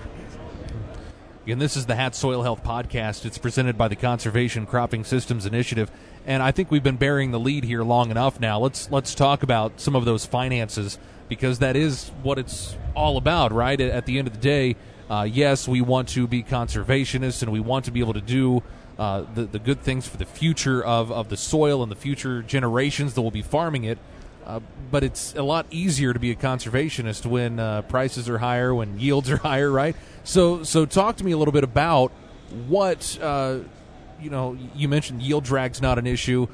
Again, 1.44 1.61
this 1.61 1.77
is 1.77 1.87
the 1.87 1.94
Hat 1.94 2.16
Soil 2.16 2.42
Health 2.42 2.64
Podcast. 2.64 3.25
It's 3.25 3.38
presented 3.38 3.79
by 3.79 3.87
the 3.87 3.94
Conservation 3.94 4.66
Cropping 4.66 5.05
Systems 5.05 5.46
Initiative, 5.46 5.92
and 6.27 6.42
I 6.42 6.51
think 6.51 6.72
we've 6.72 6.83
been 6.83 6.96
bearing 6.96 7.31
the 7.31 7.38
lead 7.38 7.62
here 7.62 7.85
long 7.85 8.11
enough 8.11 8.40
now. 8.40 8.59
Let's 8.59 8.90
let's 8.90 9.14
talk 9.14 9.42
about 9.44 9.81
some 9.81 9.94
of 9.94 10.05
those 10.05 10.27
finances 10.27 10.99
because 11.29 11.61
that 11.61 11.77
is 11.77 12.11
what 12.22 12.38
it's 12.38 12.77
all 12.94 13.16
about, 13.16 13.53
right? 13.53 13.81
At 13.81 14.07
the 14.07 14.18
end 14.18 14.27
of 14.27 14.35
the 14.35 14.40
day, 14.40 14.77
uh, 15.08 15.28
yes, 15.30 15.68
we 15.68 15.80
want 15.80 16.08
to 16.10 16.26
be 16.26 16.42
conservationists 16.42 17.42
and 17.42 17.52
we 17.52 17.60
want 17.60 17.84
to 17.84 17.90
be 17.90 18.00
able 18.00 18.14
to 18.14 18.20
do 18.20 18.62
uh, 18.98 19.24
the 19.34 19.44
the 19.44 19.58
good 19.58 19.80
things 19.80 20.08
for 20.08 20.16
the 20.16 20.24
future 20.24 20.82
of 20.84 21.12
of 21.12 21.28
the 21.28 21.36
soil 21.36 21.82
and 21.82 21.92
the 21.92 21.96
future 21.96 22.42
generations 22.42 23.14
that 23.14 23.22
will 23.22 23.30
be 23.30 23.42
farming 23.42 23.84
it. 23.84 23.98
Uh, 24.46 24.60
but 24.92 25.02
it's 25.02 25.34
a 25.34 25.42
lot 25.42 25.66
easier 25.70 26.12
to 26.12 26.20
be 26.20 26.30
a 26.30 26.36
conservationist 26.36 27.26
when 27.26 27.58
uh, 27.58 27.82
prices 27.82 28.28
are 28.28 28.38
higher, 28.38 28.72
when 28.72 28.98
yields 28.98 29.28
are 29.28 29.36
higher, 29.48 29.70
right? 29.70 29.96
So, 30.22 30.62
so 30.62 30.86
talk 30.86 31.16
to 31.16 31.24
me 31.24 31.32
a 31.32 31.36
little 31.36 31.52
bit 31.52 31.64
about 31.64 32.12
what 32.68 33.18
uh, 33.20 33.58
you 34.20 34.30
know. 34.30 34.56
You 34.74 34.88
mentioned 34.88 35.20
yield 35.22 35.44
drag's 35.44 35.82
not 35.82 35.98
an 35.98 36.06
issue, 36.06 36.46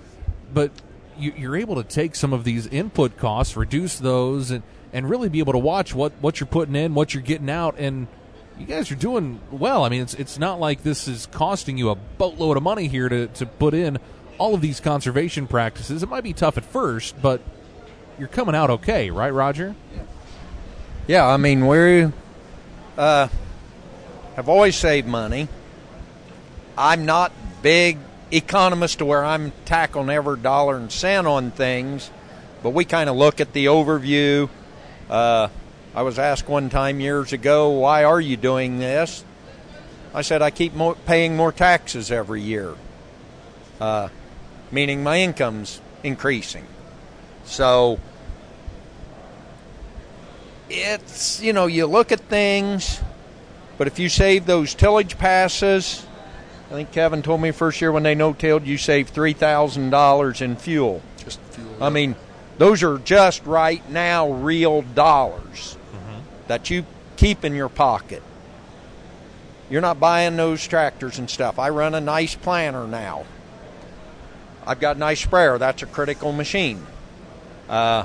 but 0.52 0.72
you, 1.18 1.50
are 1.50 1.56
able 1.56 1.76
to 1.76 1.84
take 1.84 2.14
some 2.14 2.32
of 2.32 2.44
these 2.44 2.66
input 2.66 3.18
costs, 3.18 3.56
reduce 3.56 3.98
those, 3.98 4.50
and 4.50 4.62
and 4.92 5.08
really 5.08 5.28
be 5.28 5.38
able 5.38 5.52
to 5.52 5.58
watch 5.58 5.94
what 5.94 6.12
what 6.20 6.40
you're 6.40 6.46
putting 6.46 6.74
in, 6.74 6.94
what 6.94 7.12
you're 7.12 7.22
getting 7.22 7.50
out, 7.50 7.74
and 7.78 8.08
you 8.62 8.68
guys 8.68 8.92
are 8.92 8.96
doing 8.96 9.40
well. 9.50 9.84
I 9.84 9.88
mean, 9.88 10.02
it's 10.02 10.14
it's 10.14 10.38
not 10.38 10.60
like 10.60 10.84
this 10.84 11.08
is 11.08 11.26
costing 11.26 11.76
you 11.76 11.90
a 11.90 11.96
boatload 11.96 12.56
of 12.56 12.62
money 12.62 12.86
here 12.86 13.08
to 13.08 13.26
to 13.26 13.44
put 13.44 13.74
in 13.74 13.98
all 14.38 14.54
of 14.54 14.60
these 14.60 14.78
conservation 14.78 15.48
practices. 15.48 16.02
It 16.02 16.08
might 16.08 16.22
be 16.22 16.32
tough 16.32 16.56
at 16.56 16.64
first, 16.64 17.20
but 17.20 17.40
you're 18.18 18.28
coming 18.28 18.54
out 18.54 18.70
okay, 18.70 19.10
right, 19.10 19.32
Roger? 19.32 19.74
Yeah, 21.08 21.26
I 21.26 21.36
mean 21.38 21.66
we 21.66 22.08
uh, 22.96 23.28
have 24.36 24.48
always 24.48 24.76
saved 24.76 25.08
money. 25.08 25.48
I'm 26.78 27.04
not 27.04 27.32
big 27.62 27.98
economist 28.30 28.98
to 28.98 29.04
where 29.04 29.24
I'm 29.24 29.52
tackling 29.64 30.08
every 30.08 30.38
dollar 30.38 30.76
and 30.76 30.90
cent 30.90 31.26
on 31.26 31.50
things, 31.50 32.10
but 32.62 32.70
we 32.70 32.84
kind 32.84 33.10
of 33.10 33.16
look 33.16 33.40
at 33.40 33.52
the 33.52 33.66
overview. 33.66 34.48
Uh, 35.10 35.48
I 35.94 36.02
was 36.02 36.18
asked 36.18 36.48
one 36.48 36.70
time 36.70 37.00
years 37.00 37.32
ago, 37.32 37.70
"Why 37.70 38.04
are 38.04 38.20
you 38.20 38.36
doing 38.36 38.78
this?" 38.78 39.24
I 40.14 40.22
said, 40.22 40.40
"I 40.42 40.50
keep 40.50 40.72
paying 41.06 41.36
more 41.36 41.52
taxes 41.52 42.10
every 42.10 42.40
year, 42.40 42.74
uh, 43.80 44.08
meaning 44.70 45.02
my 45.02 45.18
income's 45.20 45.80
increasing." 46.02 46.66
So 47.44 47.98
it's, 50.70 51.42
you 51.42 51.52
know, 51.52 51.66
you 51.66 51.86
look 51.86 52.12
at 52.12 52.20
things, 52.20 53.00
but 53.76 53.86
if 53.86 53.98
you 53.98 54.08
save 54.08 54.46
those 54.46 54.74
tillage 54.74 55.18
passes, 55.18 56.06
I 56.70 56.74
think 56.74 56.92
Kevin 56.92 57.22
told 57.22 57.42
me 57.42 57.50
first 57.50 57.82
year 57.82 57.92
when 57.92 58.02
they 58.02 58.14
no 58.14 58.32
tilled, 58.32 58.66
you 58.66 58.78
save 58.78 59.12
$3,000 59.12 60.40
in 60.40 60.56
fuel. 60.56 61.02
Just 61.18 61.38
fuel. 61.50 61.68
I 61.82 61.90
mean, 61.90 62.16
those 62.56 62.82
are 62.82 62.98
just 62.98 63.44
right 63.44 63.86
now 63.90 64.30
real 64.30 64.80
dollars. 64.80 65.76
That 66.48 66.70
you 66.70 66.84
keep 67.16 67.44
in 67.44 67.54
your 67.54 67.68
pocket. 67.68 68.22
You're 69.70 69.80
not 69.80 69.98
buying 69.98 70.36
those 70.36 70.66
tractors 70.66 71.18
and 71.18 71.30
stuff. 71.30 71.58
I 71.58 71.70
run 71.70 71.94
a 71.94 72.00
nice 72.00 72.34
planter 72.34 72.86
now. 72.86 73.24
I've 74.66 74.80
got 74.80 74.96
a 74.96 74.98
nice 74.98 75.22
sprayer. 75.22 75.58
That's 75.58 75.82
a 75.82 75.86
critical 75.86 76.32
machine. 76.32 76.86
Uh, 77.68 78.04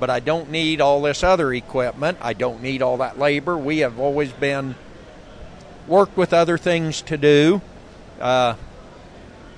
but 0.00 0.10
I 0.10 0.20
don't 0.20 0.50
need 0.50 0.80
all 0.80 1.00
this 1.02 1.22
other 1.22 1.52
equipment. 1.52 2.18
I 2.20 2.32
don't 2.32 2.62
need 2.62 2.82
all 2.82 2.96
that 2.98 3.18
labor. 3.18 3.56
We 3.56 3.78
have 3.78 3.98
always 3.98 4.32
been 4.32 4.74
worked 5.86 6.16
with 6.16 6.32
other 6.32 6.58
things 6.58 7.00
to 7.02 7.16
do. 7.16 7.62
Uh, 8.20 8.56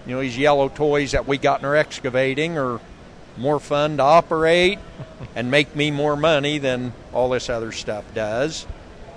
you 0.06 0.14
know, 0.14 0.20
these 0.20 0.38
yellow 0.38 0.68
toys 0.68 1.12
that 1.12 1.26
we 1.26 1.38
got 1.38 1.60
in 1.60 1.66
our 1.66 1.74
excavating 1.74 2.58
are 2.58 2.80
more 3.36 3.58
fun 3.58 3.96
to 3.96 4.02
operate 4.02 4.78
and 5.34 5.50
make 5.50 5.74
me 5.74 5.90
more 5.90 6.16
money 6.16 6.58
than 6.58 6.92
all 7.16 7.30
this 7.30 7.48
other 7.48 7.72
stuff 7.72 8.04
does 8.14 8.66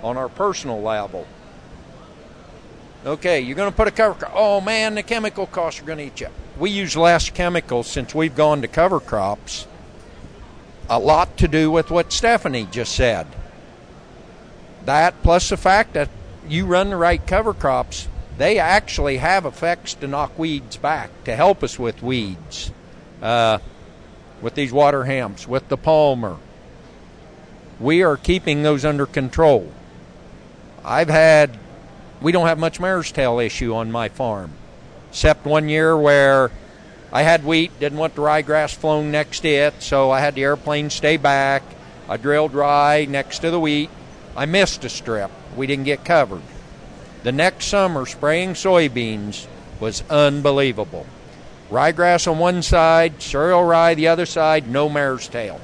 on 0.02 0.16
our 0.16 0.30
personal 0.30 0.80
level. 0.80 1.26
Okay, 3.04 3.40
you're 3.40 3.56
going 3.56 3.70
to 3.70 3.76
put 3.76 3.88
a 3.88 3.90
cover 3.90 4.14
crop. 4.14 4.32
Oh 4.34 4.62
man, 4.62 4.94
the 4.94 5.02
chemical 5.02 5.46
costs 5.46 5.82
are 5.82 5.84
going 5.84 5.98
to 5.98 6.04
eat 6.04 6.20
you. 6.20 6.28
We 6.58 6.70
use 6.70 6.96
less 6.96 7.28
chemicals 7.28 7.86
since 7.86 8.14
we've 8.14 8.34
gone 8.34 8.62
to 8.62 8.68
cover 8.68 9.00
crops 9.00 9.66
a 10.88 10.98
lot 10.98 11.36
to 11.36 11.46
do 11.46 11.70
with 11.70 11.90
what 11.90 12.10
Stephanie 12.10 12.66
just 12.70 12.94
said. 12.94 13.26
That 14.86 15.22
plus 15.22 15.50
the 15.50 15.58
fact 15.58 15.92
that 15.92 16.08
you 16.48 16.64
run 16.64 16.88
the 16.88 16.96
right 16.96 17.24
cover 17.26 17.52
crops, 17.52 18.08
they 18.38 18.58
actually 18.58 19.18
have 19.18 19.44
effects 19.44 19.92
to 19.94 20.08
knock 20.08 20.38
weeds 20.38 20.78
back, 20.78 21.10
to 21.24 21.36
help 21.36 21.62
us 21.62 21.78
with 21.78 22.02
weeds. 22.02 22.72
Uh, 23.20 23.58
with 24.40 24.54
these 24.54 24.72
water 24.72 25.04
hemps, 25.04 25.46
with 25.46 25.68
the 25.68 25.76
palmer. 25.76 26.38
We 27.80 28.02
are 28.02 28.18
keeping 28.18 28.62
those 28.62 28.84
under 28.84 29.06
control. 29.06 29.72
I've 30.84 31.08
had, 31.08 31.58
we 32.20 32.30
don't 32.30 32.46
have 32.46 32.58
much 32.58 32.78
mare's 32.78 33.10
tail 33.10 33.38
issue 33.38 33.74
on 33.74 33.90
my 33.90 34.10
farm, 34.10 34.52
except 35.08 35.46
one 35.46 35.70
year 35.70 35.96
where 35.96 36.50
I 37.10 37.22
had 37.22 37.42
wheat, 37.42 37.80
didn't 37.80 37.98
want 37.98 38.14
the 38.14 38.20
ryegrass 38.20 38.74
flown 38.74 39.10
next 39.10 39.40
to 39.40 39.48
it, 39.48 39.82
so 39.82 40.10
I 40.10 40.20
had 40.20 40.34
the 40.34 40.44
airplane 40.44 40.90
stay 40.90 41.16
back. 41.16 41.62
I 42.06 42.18
drilled 42.18 42.52
rye 42.52 43.06
next 43.08 43.38
to 43.40 43.50
the 43.50 43.58
wheat. 43.58 43.88
I 44.36 44.44
missed 44.44 44.84
a 44.84 44.90
strip. 44.90 45.30
We 45.56 45.66
didn't 45.66 45.84
get 45.84 46.04
covered. 46.04 46.42
The 47.22 47.32
next 47.32 47.66
summer, 47.66 48.04
spraying 48.04 48.50
soybeans 48.50 49.46
was 49.80 50.04
unbelievable. 50.10 51.06
Ryegrass 51.70 52.30
on 52.30 52.38
one 52.38 52.60
side, 52.60 53.22
cereal 53.22 53.64
rye 53.64 53.94
the 53.94 54.08
other 54.08 54.26
side, 54.26 54.68
no 54.68 54.90
mare's 54.90 55.28
tail. 55.28 55.60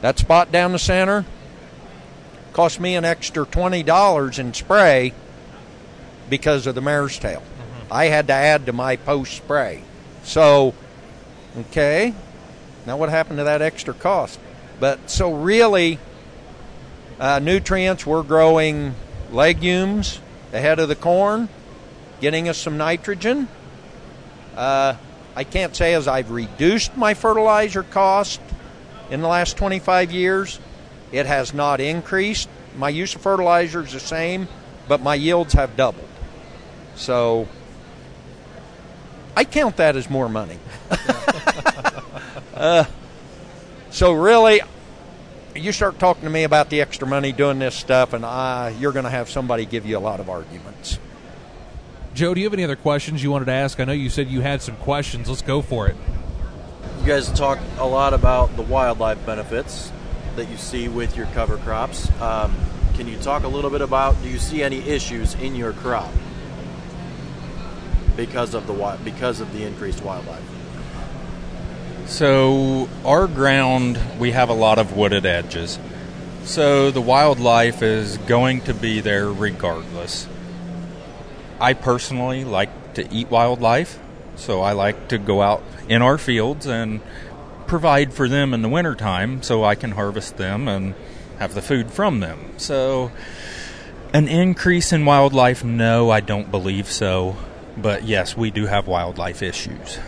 That 0.00 0.18
spot 0.18 0.52
down 0.52 0.72
the 0.72 0.78
center 0.78 1.24
cost 2.52 2.80
me 2.80 2.96
an 2.96 3.04
extra 3.04 3.46
$20 3.46 4.38
in 4.38 4.54
spray 4.54 5.12
because 6.28 6.66
of 6.66 6.74
the 6.74 6.80
mare's 6.80 7.18
tail. 7.18 7.40
Mm-hmm. 7.40 7.92
I 7.92 8.04
had 8.06 8.26
to 8.28 8.32
add 8.32 8.66
to 8.66 8.72
my 8.72 8.96
post 8.96 9.36
spray. 9.36 9.82
So, 10.22 10.74
okay, 11.58 12.14
now 12.86 12.96
what 12.96 13.08
happened 13.08 13.38
to 13.38 13.44
that 13.44 13.62
extra 13.62 13.94
cost? 13.94 14.38
But 14.78 15.10
so 15.10 15.34
really, 15.34 15.98
uh, 17.18 17.38
nutrients, 17.38 18.06
we're 18.06 18.22
growing 18.22 18.94
legumes 19.30 20.20
ahead 20.52 20.78
of 20.78 20.88
the 20.88 20.96
corn, 20.96 21.48
getting 22.20 22.48
us 22.48 22.58
some 22.58 22.76
nitrogen. 22.76 23.48
Uh, 24.56 24.94
I 25.36 25.44
can't 25.44 25.74
say 25.76 25.94
as 25.94 26.08
I've 26.08 26.30
reduced 26.30 26.96
my 26.96 27.14
fertilizer 27.14 27.82
cost 27.82 28.40
in 29.10 29.20
the 29.20 29.28
last 29.28 29.56
25 29.56 30.12
years, 30.12 30.58
it 31.12 31.26
has 31.26 31.52
not 31.52 31.80
increased. 31.80 32.48
My 32.76 32.88
use 32.88 33.14
of 33.14 33.20
fertilizer 33.20 33.82
is 33.82 33.92
the 33.92 34.00
same, 34.00 34.48
but 34.88 35.00
my 35.00 35.14
yields 35.14 35.54
have 35.54 35.76
doubled. 35.76 36.08
So 36.94 37.48
I 39.36 39.44
count 39.44 39.76
that 39.78 39.96
as 39.96 40.08
more 40.08 40.28
money. 40.28 40.58
uh, 42.54 42.84
so 43.90 44.12
really, 44.12 44.60
you 45.54 45.72
start 45.72 45.98
talking 45.98 46.24
to 46.24 46.30
me 46.30 46.44
about 46.44 46.70
the 46.70 46.80
extra 46.80 47.06
money 47.06 47.32
doing 47.32 47.58
this 47.58 47.74
stuff, 47.74 48.12
and 48.12 48.24
uh, 48.24 48.72
you're 48.78 48.92
going 48.92 49.04
to 49.04 49.10
have 49.10 49.28
somebody 49.28 49.64
give 49.66 49.86
you 49.86 49.98
a 49.98 50.00
lot 50.00 50.20
of 50.20 50.28
arguments. 50.28 50.98
Joe, 52.14 52.34
do 52.34 52.40
you 52.40 52.46
have 52.46 52.54
any 52.54 52.64
other 52.64 52.76
questions 52.76 53.22
you 53.22 53.30
wanted 53.30 53.46
to 53.46 53.52
ask? 53.52 53.80
I 53.80 53.84
know 53.84 53.92
you 53.92 54.10
said 54.10 54.28
you 54.28 54.40
had 54.40 54.62
some 54.62 54.76
questions. 54.76 55.28
Let's 55.28 55.42
go 55.42 55.62
for 55.62 55.88
it. 55.88 55.96
You 57.00 57.06
guys 57.06 57.30
talk 57.32 57.58
a 57.78 57.86
lot 57.86 58.12
about 58.14 58.54
the 58.56 58.62
wildlife 58.62 59.24
benefits 59.24 59.92
that 60.40 60.48
you 60.48 60.56
see 60.56 60.88
with 60.88 61.18
your 61.18 61.26
cover 61.26 61.58
crops. 61.58 62.10
Um, 62.18 62.56
can 62.94 63.06
you 63.06 63.18
talk 63.18 63.44
a 63.44 63.48
little 63.48 63.68
bit 63.68 63.82
about? 63.82 64.20
Do 64.22 64.28
you 64.30 64.38
see 64.38 64.62
any 64.62 64.78
issues 64.78 65.34
in 65.34 65.54
your 65.54 65.74
crop 65.74 66.10
because 68.16 68.54
of 68.54 68.66
the 68.66 68.98
because 69.04 69.40
of 69.40 69.52
the 69.52 69.64
increased 69.64 70.02
wildlife? 70.02 70.42
So, 72.06 72.88
our 73.04 73.26
ground, 73.26 74.00
we 74.18 74.30
have 74.30 74.48
a 74.48 74.54
lot 74.54 74.78
of 74.78 74.96
wooded 74.96 75.26
edges. 75.26 75.78
So, 76.44 76.90
the 76.90 77.02
wildlife 77.02 77.82
is 77.82 78.16
going 78.16 78.62
to 78.62 78.72
be 78.72 79.00
there 79.00 79.30
regardless. 79.30 80.26
I 81.60 81.74
personally 81.74 82.44
like 82.44 82.94
to 82.94 83.06
eat 83.14 83.30
wildlife, 83.30 83.98
so 84.36 84.62
I 84.62 84.72
like 84.72 85.08
to 85.08 85.18
go 85.18 85.42
out 85.42 85.62
in 85.86 86.00
our 86.00 86.16
fields 86.16 86.64
and 86.64 87.02
provide 87.70 88.12
for 88.12 88.28
them 88.28 88.52
in 88.52 88.62
the 88.62 88.68
wintertime 88.68 89.40
so 89.44 89.62
I 89.62 89.76
can 89.76 89.92
harvest 89.92 90.36
them 90.36 90.66
and 90.66 90.92
have 91.38 91.54
the 91.54 91.62
food 91.62 91.92
from 91.92 92.18
them. 92.18 92.52
So, 92.56 93.12
an 94.12 94.26
increase 94.26 94.92
in 94.92 95.04
wildlife, 95.04 95.62
no, 95.62 96.10
I 96.10 96.18
don't 96.18 96.50
believe 96.50 96.90
so. 96.90 97.36
But 97.76 98.02
yes, 98.02 98.36
we 98.36 98.50
do 98.50 98.66
have 98.66 98.88
wildlife 98.88 99.40
issues. 99.40 100.00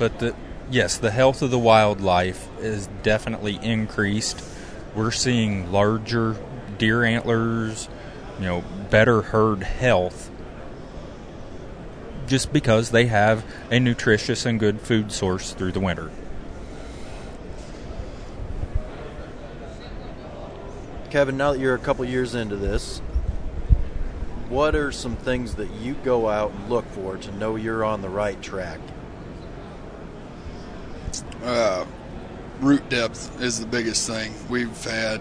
But 0.00 0.18
the 0.18 0.34
yes, 0.68 0.98
the 0.98 1.12
health 1.12 1.40
of 1.40 1.52
the 1.52 1.58
wildlife 1.58 2.48
is 2.58 2.88
definitely 3.04 3.60
increased. 3.62 4.42
We're 4.96 5.12
seeing 5.12 5.70
larger 5.70 6.36
deer 6.76 7.04
antlers, 7.04 7.88
you 8.40 8.46
know, 8.46 8.64
better 8.90 9.22
herd 9.22 9.62
health 9.62 10.28
just 12.26 12.52
because 12.52 12.90
they 12.90 13.06
have 13.06 13.44
a 13.70 13.78
nutritious 13.78 14.46
and 14.46 14.58
good 14.58 14.80
food 14.80 15.12
source 15.12 15.52
through 15.52 15.72
the 15.72 15.80
winter. 15.80 16.10
Kevin, 21.10 21.36
now 21.36 21.52
that 21.52 21.58
you're 21.58 21.74
a 21.74 21.78
couple 21.78 22.04
years 22.06 22.34
into 22.34 22.56
this, 22.56 23.00
what 24.48 24.74
are 24.74 24.90
some 24.90 25.16
things 25.16 25.56
that 25.56 25.70
you 25.72 25.94
go 26.04 26.28
out 26.28 26.52
and 26.52 26.70
look 26.70 26.86
for 26.92 27.16
to 27.16 27.32
know 27.32 27.56
you're 27.56 27.84
on 27.84 28.00
the 28.00 28.08
right 28.08 28.40
track? 28.40 28.80
Uh, 31.44 31.84
root 32.60 32.88
depth 32.88 33.40
is 33.42 33.60
the 33.60 33.66
biggest 33.66 34.06
thing. 34.06 34.32
We've 34.48 34.84
had 34.84 35.20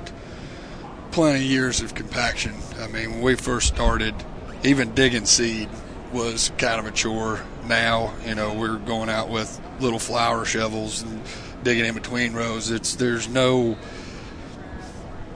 plenty 1.12 1.40
of 1.40 1.46
years 1.46 1.82
of 1.82 1.94
compaction. 1.94 2.54
I 2.80 2.88
mean, 2.88 3.12
when 3.12 3.22
we 3.22 3.36
first 3.36 3.68
started, 3.68 4.16
even 4.64 4.94
digging 4.94 5.26
seed 5.26 5.68
was 6.14 6.52
kind 6.58 6.80
of 6.80 6.86
a 6.86 6.92
chore. 6.92 7.44
Now, 7.68 8.14
you 8.26 8.36
know, 8.36 8.54
we're 8.54 8.78
going 8.78 9.10
out 9.10 9.30
with 9.30 9.60
little 9.80 10.00
flower 10.00 10.46
shovels 10.46 11.02
and 11.04 11.22
digging 11.64 11.86
in 11.86 11.94
between 11.94 12.34
rows. 12.34 12.72
It's 12.72 12.96
there's 12.96 13.28
no 13.28 13.78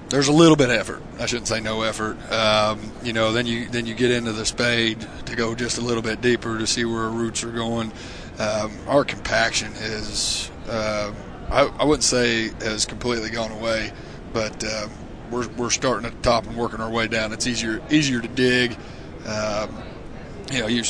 there's 0.09 0.27
a 0.27 0.33
little 0.33 0.55
bit 0.55 0.69
of 0.69 0.75
effort. 0.75 1.01
I 1.19 1.25
shouldn't 1.25 1.47
say 1.47 1.59
no 1.59 1.81
effort. 1.81 2.17
Um, 2.31 2.79
you 3.03 3.13
know, 3.13 3.31
then 3.31 3.45
you 3.45 3.67
then 3.67 3.85
you 3.85 3.95
get 3.95 4.11
into 4.11 4.31
the 4.33 4.45
spade 4.45 5.05
to 5.25 5.35
go 5.35 5.55
just 5.55 5.77
a 5.77 5.81
little 5.81 6.03
bit 6.03 6.21
deeper 6.21 6.57
to 6.57 6.67
see 6.67 6.85
where 6.85 7.03
our 7.03 7.09
roots 7.09 7.43
are 7.43 7.51
going. 7.51 7.91
Um, 8.39 8.71
our 8.87 9.03
compaction 9.03 9.71
is 9.73 10.51
uh, 10.69 11.13
I, 11.49 11.63
I, 11.79 11.85
wouldn't 11.85 12.03
say 12.03 12.49
has 12.59 12.85
completely 12.85 13.29
gone 13.29 13.51
away, 13.51 13.91
but 14.33 14.63
uh, 14.63 14.87
we're 15.31 15.47
we're 15.49 15.69
starting 15.69 16.05
at 16.05 16.15
the 16.15 16.21
top 16.21 16.45
and 16.45 16.55
working 16.55 16.81
our 16.81 16.91
way 16.91 17.07
down. 17.07 17.33
It's 17.33 17.47
easier 17.47 17.81
easier 17.89 18.21
to 18.21 18.27
dig. 18.27 18.77
Um, 19.25 19.83
you 20.51 20.59
know, 20.59 20.67
you 20.67 20.83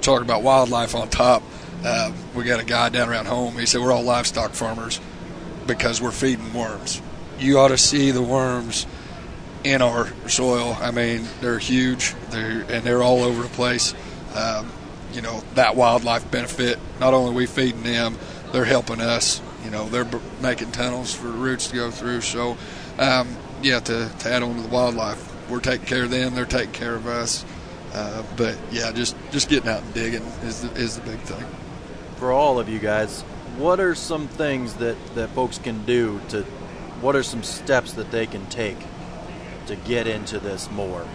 talking 0.00 0.24
about 0.24 0.42
wildlife 0.42 0.94
on 0.94 1.08
top. 1.08 1.42
Uh, 1.84 2.12
we 2.34 2.44
got 2.44 2.60
a 2.60 2.64
guy 2.64 2.88
down 2.88 3.08
around 3.08 3.26
home. 3.26 3.58
He 3.58 3.66
said 3.66 3.80
we're 3.80 3.92
all 3.92 4.02
livestock 4.02 4.52
farmers 4.52 5.00
because 5.66 6.00
we're 6.00 6.12
feeding 6.12 6.52
worms. 6.54 7.02
You 7.38 7.58
ought 7.58 7.68
to 7.68 7.78
see 7.78 8.10
the 8.10 8.22
worms 8.22 8.86
in 9.64 9.82
our 9.82 10.08
soil. 10.28 10.76
I 10.80 10.90
mean, 10.90 11.26
they're 11.40 11.58
huge. 11.58 12.14
They're 12.30 12.62
and 12.62 12.84
they're 12.84 13.02
all 13.02 13.22
over 13.22 13.42
the 13.42 13.48
place. 13.48 13.94
Um, 14.34 14.70
you 15.12 15.22
know 15.22 15.42
that 15.54 15.76
wildlife 15.76 16.30
benefit. 16.30 16.78
Not 17.00 17.14
only 17.14 17.34
we 17.34 17.46
feeding 17.46 17.82
them, 17.82 18.16
they're 18.52 18.64
helping 18.64 19.00
us. 19.00 19.40
You 19.64 19.70
know, 19.70 19.88
they're 19.88 20.08
making 20.42 20.72
tunnels 20.72 21.14
for 21.14 21.28
roots 21.28 21.68
to 21.68 21.76
go 21.76 21.90
through. 21.90 22.20
So, 22.20 22.56
um, 22.98 23.36
yeah, 23.62 23.80
to, 23.80 24.10
to 24.18 24.30
add 24.30 24.42
on 24.42 24.56
to 24.56 24.62
the 24.62 24.68
wildlife, 24.68 25.50
we're 25.50 25.60
taking 25.60 25.86
care 25.86 26.04
of 26.04 26.10
them. 26.10 26.34
They're 26.34 26.44
taking 26.44 26.72
care 26.72 26.94
of 26.94 27.06
us. 27.06 27.44
Uh, 27.94 28.24
but 28.36 28.58
yeah, 28.72 28.90
just 28.90 29.16
just 29.30 29.48
getting 29.48 29.68
out 29.68 29.82
and 29.82 29.94
digging 29.94 30.22
is 30.42 30.62
the, 30.62 30.72
is 30.80 30.98
the 30.98 31.10
big 31.10 31.20
thing. 31.20 31.44
For 32.16 32.32
all 32.32 32.58
of 32.58 32.68
you 32.68 32.80
guys, 32.80 33.22
what 33.56 33.78
are 33.78 33.94
some 33.94 34.26
things 34.26 34.74
that 34.74 34.96
that 35.14 35.30
folks 35.30 35.58
can 35.58 35.84
do 35.84 36.20
to? 36.30 36.42
What 37.00 37.14
are 37.14 37.22
some 37.22 37.42
steps 37.42 37.92
that 37.92 38.10
they 38.10 38.26
can 38.26 38.46
take 38.46 38.78
to 39.66 39.76
get 39.76 40.06
into 40.06 40.38
this 40.40 40.70
more? 40.70 41.06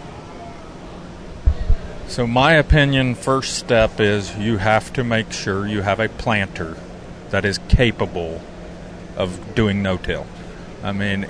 So, 2.08 2.26
my 2.26 2.54
opinion, 2.54 3.14
first 3.14 3.56
step 3.56 4.00
is 4.00 4.36
you 4.36 4.58
have 4.58 4.92
to 4.94 5.04
make 5.04 5.32
sure 5.32 5.68
you 5.68 5.82
have 5.82 6.00
a 6.00 6.10
planter 6.10 6.76
that 7.30 7.46
is 7.46 7.60
capable 7.70 8.42
of 9.16 9.54
doing 9.54 9.84
no 9.84 9.98
till. 9.98 10.26
I 10.82 10.92
mean, 10.92 11.28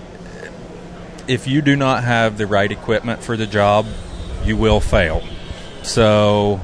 if 1.27 1.47
you 1.47 1.61
do 1.61 1.75
not 1.75 2.03
have 2.03 2.37
the 2.37 2.47
right 2.47 2.71
equipment 2.71 3.23
for 3.23 3.35
the 3.35 3.45
job, 3.45 3.87
you 4.45 4.55
will 4.55 4.79
fail. 4.79 5.21
So, 5.83 6.61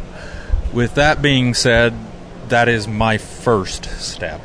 with 0.74 0.96
that 0.96 1.22
being 1.22 1.54
said, 1.54 1.94
that 2.50 2.68
is 2.70 2.88
my 2.88 3.18
first 3.18 3.86
step. 4.00 4.42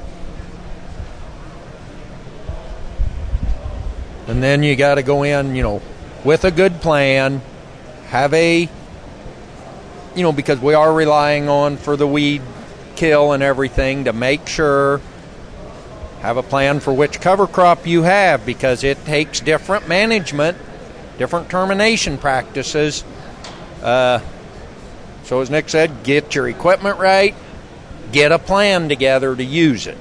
And 4.26 4.42
then 4.42 4.62
you 4.62 4.76
got 4.76 4.94
to 4.94 5.02
go 5.02 5.24
in, 5.24 5.56
you 5.56 5.62
know, 5.62 5.82
with 6.24 6.44
a 6.44 6.50
good 6.50 6.80
plan, 6.80 7.42
have 8.08 8.32
a, 8.32 8.68
you 10.14 10.22
know, 10.22 10.32
because 10.32 10.60
we 10.60 10.74
are 10.74 10.92
relying 10.92 11.48
on 11.48 11.76
for 11.76 11.96
the 11.96 12.06
weed 12.06 12.42
kill 12.94 13.32
and 13.32 13.42
everything 13.42 14.04
to 14.04 14.12
make 14.12 14.46
sure 14.46 15.00
have 16.20 16.36
a 16.36 16.42
plan 16.42 16.80
for 16.80 16.92
which 16.92 17.20
cover 17.20 17.46
crop 17.46 17.86
you 17.86 18.02
have 18.02 18.44
because 18.44 18.84
it 18.84 19.04
takes 19.06 19.40
different 19.40 19.88
management, 19.88 20.56
different 21.18 21.48
termination 21.48 22.18
practices. 22.18 23.02
Uh, 23.82 24.20
so, 25.30 25.40
as 25.40 25.48
Nick 25.48 25.68
said, 25.68 26.02
get 26.02 26.34
your 26.34 26.48
equipment 26.48 26.98
right, 26.98 27.36
get 28.10 28.32
a 28.32 28.38
plan 28.40 28.88
together 28.88 29.36
to 29.36 29.44
use 29.44 29.86
it. 29.86 29.96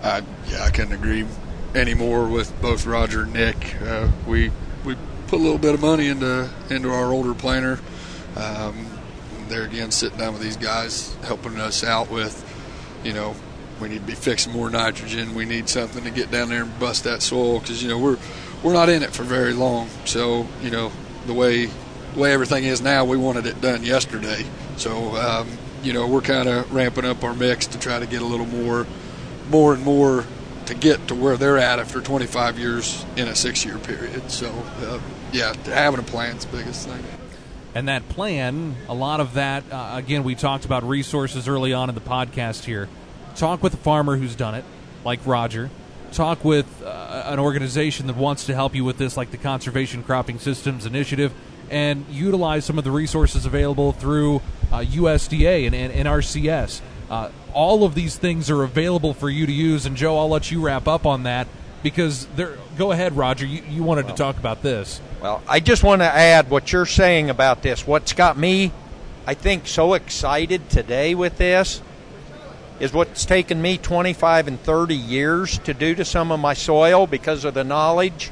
Uh, 0.00 0.22
yeah, 0.46 0.62
I 0.62 0.70
couldn't 0.70 0.92
agree 0.92 1.26
anymore 1.74 2.28
with 2.28 2.54
both 2.62 2.86
Roger 2.86 3.22
and 3.22 3.32
Nick. 3.32 3.82
Uh, 3.82 4.10
we 4.28 4.52
we 4.84 4.94
put 5.26 5.40
a 5.40 5.42
little 5.42 5.58
bit 5.58 5.74
of 5.74 5.80
money 5.80 6.06
into 6.06 6.48
into 6.70 6.92
our 6.92 7.06
older 7.06 7.34
planter. 7.34 7.80
Um, 8.36 8.86
there 9.48 9.64
again, 9.64 9.90
sitting 9.90 10.16
down 10.16 10.34
with 10.34 10.42
these 10.42 10.56
guys, 10.56 11.12
helping 11.24 11.58
us 11.58 11.82
out 11.82 12.12
with, 12.12 12.48
you 13.02 13.12
know, 13.12 13.34
we 13.80 13.88
need 13.88 14.02
to 14.02 14.06
be 14.06 14.14
fixing 14.14 14.52
more 14.52 14.70
nitrogen. 14.70 15.34
We 15.34 15.46
need 15.46 15.68
something 15.68 16.04
to 16.04 16.12
get 16.12 16.30
down 16.30 16.48
there 16.48 16.62
and 16.62 16.78
bust 16.78 17.02
that 17.02 17.22
soil 17.22 17.58
because 17.58 17.82
you 17.82 17.88
know 17.88 17.98
we're 17.98 18.18
we're 18.62 18.72
not 18.72 18.88
in 18.88 19.02
it 19.02 19.10
for 19.10 19.24
very 19.24 19.52
long. 19.52 19.88
So 20.04 20.46
you 20.62 20.70
know 20.70 20.92
the 21.26 21.34
way 21.34 21.70
way 22.16 22.32
everything 22.32 22.64
is 22.64 22.80
now, 22.80 23.04
we 23.04 23.16
wanted 23.16 23.46
it 23.46 23.60
done 23.60 23.82
yesterday. 23.84 24.44
So, 24.76 25.16
um, 25.16 25.48
you 25.82 25.92
know, 25.92 26.06
we're 26.06 26.20
kind 26.20 26.48
of 26.48 26.72
ramping 26.72 27.04
up 27.04 27.24
our 27.24 27.34
mix 27.34 27.66
to 27.68 27.78
try 27.78 27.98
to 27.98 28.06
get 28.06 28.22
a 28.22 28.24
little 28.24 28.46
more, 28.46 28.86
more 29.50 29.74
and 29.74 29.82
more 29.82 30.24
to 30.66 30.74
get 30.74 31.08
to 31.08 31.14
where 31.14 31.36
they're 31.36 31.58
at 31.58 31.78
after 31.78 32.00
25 32.00 32.58
years 32.58 33.04
in 33.16 33.28
a 33.28 33.34
six-year 33.34 33.78
period. 33.78 34.30
So, 34.30 34.48
uh, 34.82 35.00
yeah, 35.32 35.54
having 35.64 36.00
a 36.00 36.04
plan 36.04 36.36
is 36.36 36.44
the 36.44 36.56
biggest 36.56 36.88
thing. 36.88 37.02
And 37.74 37.88
that 37.88 38.08
plan, 38.08 38.76
a 38.88 38.94
lot 38.94 39.20
of 39.20 39.34
that, 39.34 39.64
uh, 39.70 39.92
again, 39.94 40.24
we 40.24 40.34
talked 40.34 40.64
about 40.64 40.82
resources 40.82 41.46
early 41.46 41.72
on 41.72 41.88
in 41.88 41.94
the 41.94 42.00
podcast 42.00 42.64
here. 42.64 42.88
talk 43.36 43.62
with 43.62 43.74
a 43.74 43.78
farmer 43.78 44.16
who's 44.16 44.34
done 44.34 44.54
it, 44.54 44.64
like 45.04 45.24
Roger. 45.24 45.70
Talk 46.12 46.44
with 46.44 46.82
uh, 46.84 47.22
an 47.26 47.38
organization 47.38 48.08
that 48.08 48.16
wants 48.16 48.44
to 48.46 48.54
help 48.54 48.74
you 48.74 48.84
with 48.84 48.98
this, 48.98 49.16
like 49.16 49.30
the 49.30 49.36
Conservation 49.36 50.02
Cropping 50.02 50.40
Systems 50.40 50.84
Initiative, 50.84 51.32
and 51.70 52.04
utilize 52.10 52.64
some 52.64 52.78
of 52.78 52.84
the 52.84 52.90
resources 52.90 53.46
available 53.46 53.92
through 53.92 54.42
uh, 54.72 54.80
USDA 54.80 55.66
and, 55.66 55.74
and, 55.74 55.92
NRCS. 55.92 56.80
Uh, 57.08 57.30
all 57.54 57.84
of 57.84 57.94
these 57.94 58.16
things 58.16 58.50
are 58.50 58.62
available 58.62 59.14
for 59.14 59.30
you 59.30 59.46
to 59.46 59.52
use. 59.52 59.86
And 59.86 59.96
Joe, 59.96 60.18
I'll 60.18 60.28
let 60.28 60.50
you 60.50 60.60
wrap 60.60 60.86
up 60.86 61.06
on 61.06 61.24
that 61.24 61.46
because 61.82 62.26
there. 62.36 62.56
Go 62.76 62.92
ahead, 62.92 63.16
Roger. 63.16 63.46
You, 63.46 63.62
you 63.68 63.82
wanted 63.82 64.06
well, 64.06 64.14
to 64.14 64.22
talk 64.22 64.38
about 64.38 64.62
this. 64.62 65.00
Well, 65.20 65.42
I 65.48 65.60
just 65.60 65.82
want 65.82 66.02
to 66.02 66.06
add 66.06 66.50
what 66.50 66.72
you're 66.72 66.86
saying 66.86 67.30
about 67.30 67.62
this. 67.62 67.86
What's 67.86 68.12
got 68.12 68.36
me, 68.36 68.72
I 69.26 69.34
think, 69.34 69.66
so 69.66 69.94
excited 69.94 70.70
today 70.70 71.14
with 71.14 71.38
this 71.38 71.82
is 72.80 72.92
what's 72.94 73.26
taken 73.26 73.60
me 73.60 73.76
25 73.76 74.48
and 74.48 74.60
30 74.60 74.94
years 74.96 75.58
to 75.58 75.74
do 75.74 75.94
to 75.94 76.04
some 76.04 76.32
of 76.32 76.40
my 76.40 76.54
soil 76.54 77.06
because 77.06 77.44
of 77.44 77.54
the 77.54 77.62
knowledge. 77.62 78.30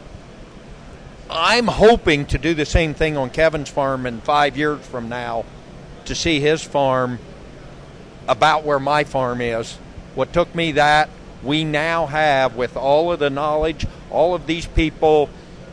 I'm 1.30 1.66
hoping 1.66 2.24
to 2.26 2.38
do 2.38 2.54
the 2.54 2.64
same 2.64 2.94
thing 2.94 3.16
on 3.16 3.30
Kevin's 3.30 3.68
farm 3.68 4.06
in 4.06 4.20
five 4.22 4.56
years 4.56 4.84
from 4.86 5.08
now 5.08 5.44
to 6.06 6.14
see 6.14 6.40
his 6.40 6.62
farm 6.62 7.18
about 8.26 8.64
where 8.64 8.78
my 8.78 9.04
farm 9.04 9.40
is. 9.40 9.74
What 10.14 10.32
took 10.32 10.54
me 10.54 10.72
that, 10.72 11.10
we 11.42 11.64
now 11.64 12.06
have, 12.06 12.56
with 12.56 12.76
all 12.76 13.12
of 13.12 13.18
the 13.18 13.30
knowledge, 13.30 13.86
all 14.10 14.34
of 14.34 14.46
these 14.46 14.66
people, 14.66 15.28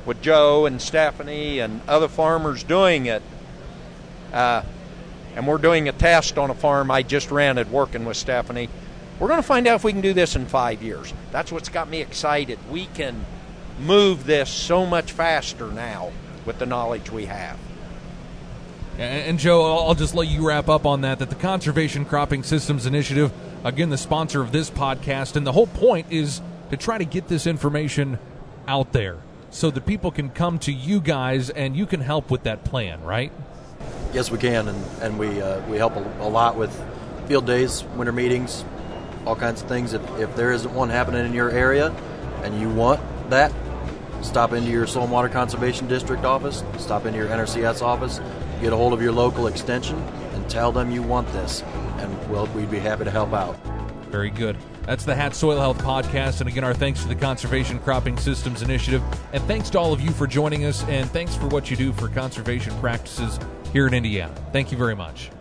with 0.06 0.22
Joe 0.22 0.66
and 0.66 0.82
Stephanie 0.82 1.60
and 1.60 1.82
other 1.88 2.08
farmers 2.08 2.64
doing 2.64 3.06
it. 3.06 3.24
Uh, 4.32 4.62
and 5.36 5.48
we're 5.48 5.58
doing 5.58 5.88
a 5.90 5.92
test 5.92 6.38
on 6.38 6.50
a 6.50 6.54
farm 6.54 6.92
I 6.92 7.02
just 7.02 7.32
rented 7.32 7.72
working 7.72 8.06
with 8.06 8.18
Stephanie. 8.18 8.70
We're 9.20 9.30
going 9.30 9.42
to 9.42 9.48
find 9.48 9.68
out 9.68 9.76
if 9.76 9.84
we 9.84 9.94
can 9.94 10.02
do 10.02 10.14
this 10.14 10.36
in 10.36 10.46
five 10.46 10.84
years. 10.84 11.14
That's 11.32 11.52
what's 11.52 11.70
got 11.70 11.90
me 11.90 12.02
excited. 12.02 12.60
We 12.70 12.88
can 12.88 13.26
move 13.80 14.26
this 14.26 14.50
so 14.50 14.86
much 14.86 15.12
faster 15.12 15.68
now 15.68 16.12
with 16.46 16.60
the 16.60 16.66
knowledge 16.66 17.12
we 17.12 17.26
have. 17.26 17.58
And 18.98 19.38
Joe, 19.40 19.86
I'll 19.86 19.94
just 19.94 20.16
let 20.16 20.30
you 20.30 20.48
wrap 20.48 20.70
up 20.70 20.86
on 20.86 21.02
that. 21.02 21.20
That 21.20 21.30
the 21.30 21.36
Conservation 21.36 22.06
Cropping 22.06 22.44
Systems 22.44 22.86
Initiative, 22.86 23.32
again, 23.66 23.90
the 23.90 23.98
sponsor 23.98 24.42
of 24.42 24.54
this 24.54 24.70
podcast, 24.70 25.36
and 25.36 25.46
the 25.46 25.52
whole 25.52 25.68
point 25.68 26.08
is 26.10 26.42
to 26.70 26.78
try 26.78 26.98
to 26.98 27.04
get 27.04 27.28
this 27.28 27.46
information 27.46 28.20
out 28.68 28.94
there 28.94 29.18
so 29.50 29.70
that 29.72 29.86
people 29.86 30.12
can 30.12 30.30
come 30.30 30.60
to 30.60 30.72
you 30.72 31.02
guys 31.02 31.50
and 31.50 31.76
you 31.76 31.86
can 31.86 32.00
help 32.00 32.32
with 32.32 32.44
that 32.44 32.64
plan, 32.64 33.04
right? 33.04 33.34
Yes, 34.14 34.32
we 34.32 34.38
can, 34.38 34.70
and, 34.70 34.86
and 35.02 35.20
we 35.20 35.42
uh, 35.42 35.60
we 35.68 35.76
help 35.76 35.98
a, 35.98 36.22
a, 36.22 36.30
lot 36.30 36.56
with 36.56 36.74
field 37.28 37.46
days, 37.46 37.84
winter 37.98 38.14
meetings, 38.14 38.64
all 39.26 39.36
kinds 39.36 39.62
of 39.62 39.68
things. 39.68 39.92
If, 39.92 40.02
if 40.20 40.34
there 40.38 40.54
isn't 40.54 40.74
one 40.74 40.90
happening 40.90 41.26
in 41.26 41.34
your 41.34 41.50
area 41.50 41.94
and 42.44 42.60
you 42.62 42.70
want 42.70 43.02
that, 43.30 43.52
stop 44.26 44.54
into 44.54 44.70
your 44.70 44.88
Soil 44.88 45.04
and 45.04 45.12
Water 45.12 45.30
Conservation 45.30 45.88
District 45.88 46.26
office, 46.26 46.64
stop 46.78 47.06
into 47.06 47.18
your 47.18 47.28
NRCS 47.28 47.82
office, 47.82 48.20
get 48.62 48.74
a 48.74 48.76
hold 48.76 48.94
of 48.94 49.02
your 49.02 49.12
local 49.12 49.48
extension, 49.48 49.98
and 50.34 50.50
tell 50.50 50.72
them 50.72 50.92
you 50.92 51.02
want 51.02 51.32
this, 51.34 51.64
and 51.98 52.30
well, 52.30 52.48
we'd 52.48 52.72
be 52.72 52.80
happy 52.80 53.04
to 53.04 53.12
help 53.12 53.34
out. 53.34 53.58
Very 54.10 54.30
good. 54.30 54.58
That's 54.86 55.04
the 55.04 55.16
Hat 55.16 55.34
Soil 55.34 55.60
Health 55.60 55.80
Podcast. 55.80 56.42
And 56.42 56.50
again, 56.50 56.64
our 56.64 56.74
thanks 56.74 57.02
to 57.02 57.08
the 57.08 57.16
Conservation 57.16 57.80
Cropping 57.80 58.18
Systems 58.18 58.62
Initiative. 58.62 59.04
And 59.34 59.44
thanks 59.44 59.70
to 59.72 59.80
all 59.80 59.94
of 59.94 60.00
you 60.00 60.12
for 60.12 60.28
joining 60.28 60.66
us. 60.66 60.84
And 60.84 61.10
thanks 61.10 61.36
for 61.36 61.48
what 61.48 61.72
you 61.72 61.76
do 61.76 61.92
for 61.92 62.08
conservation 62.08 62.74
practices 62.80 63.40
here 63.74 63.88
in 63.88 63.94
Indiana. 63.94 64.34
Thank 64.54 64.72
you 64.72 64.78
very 64.78 64.96
much. 64.96 65.32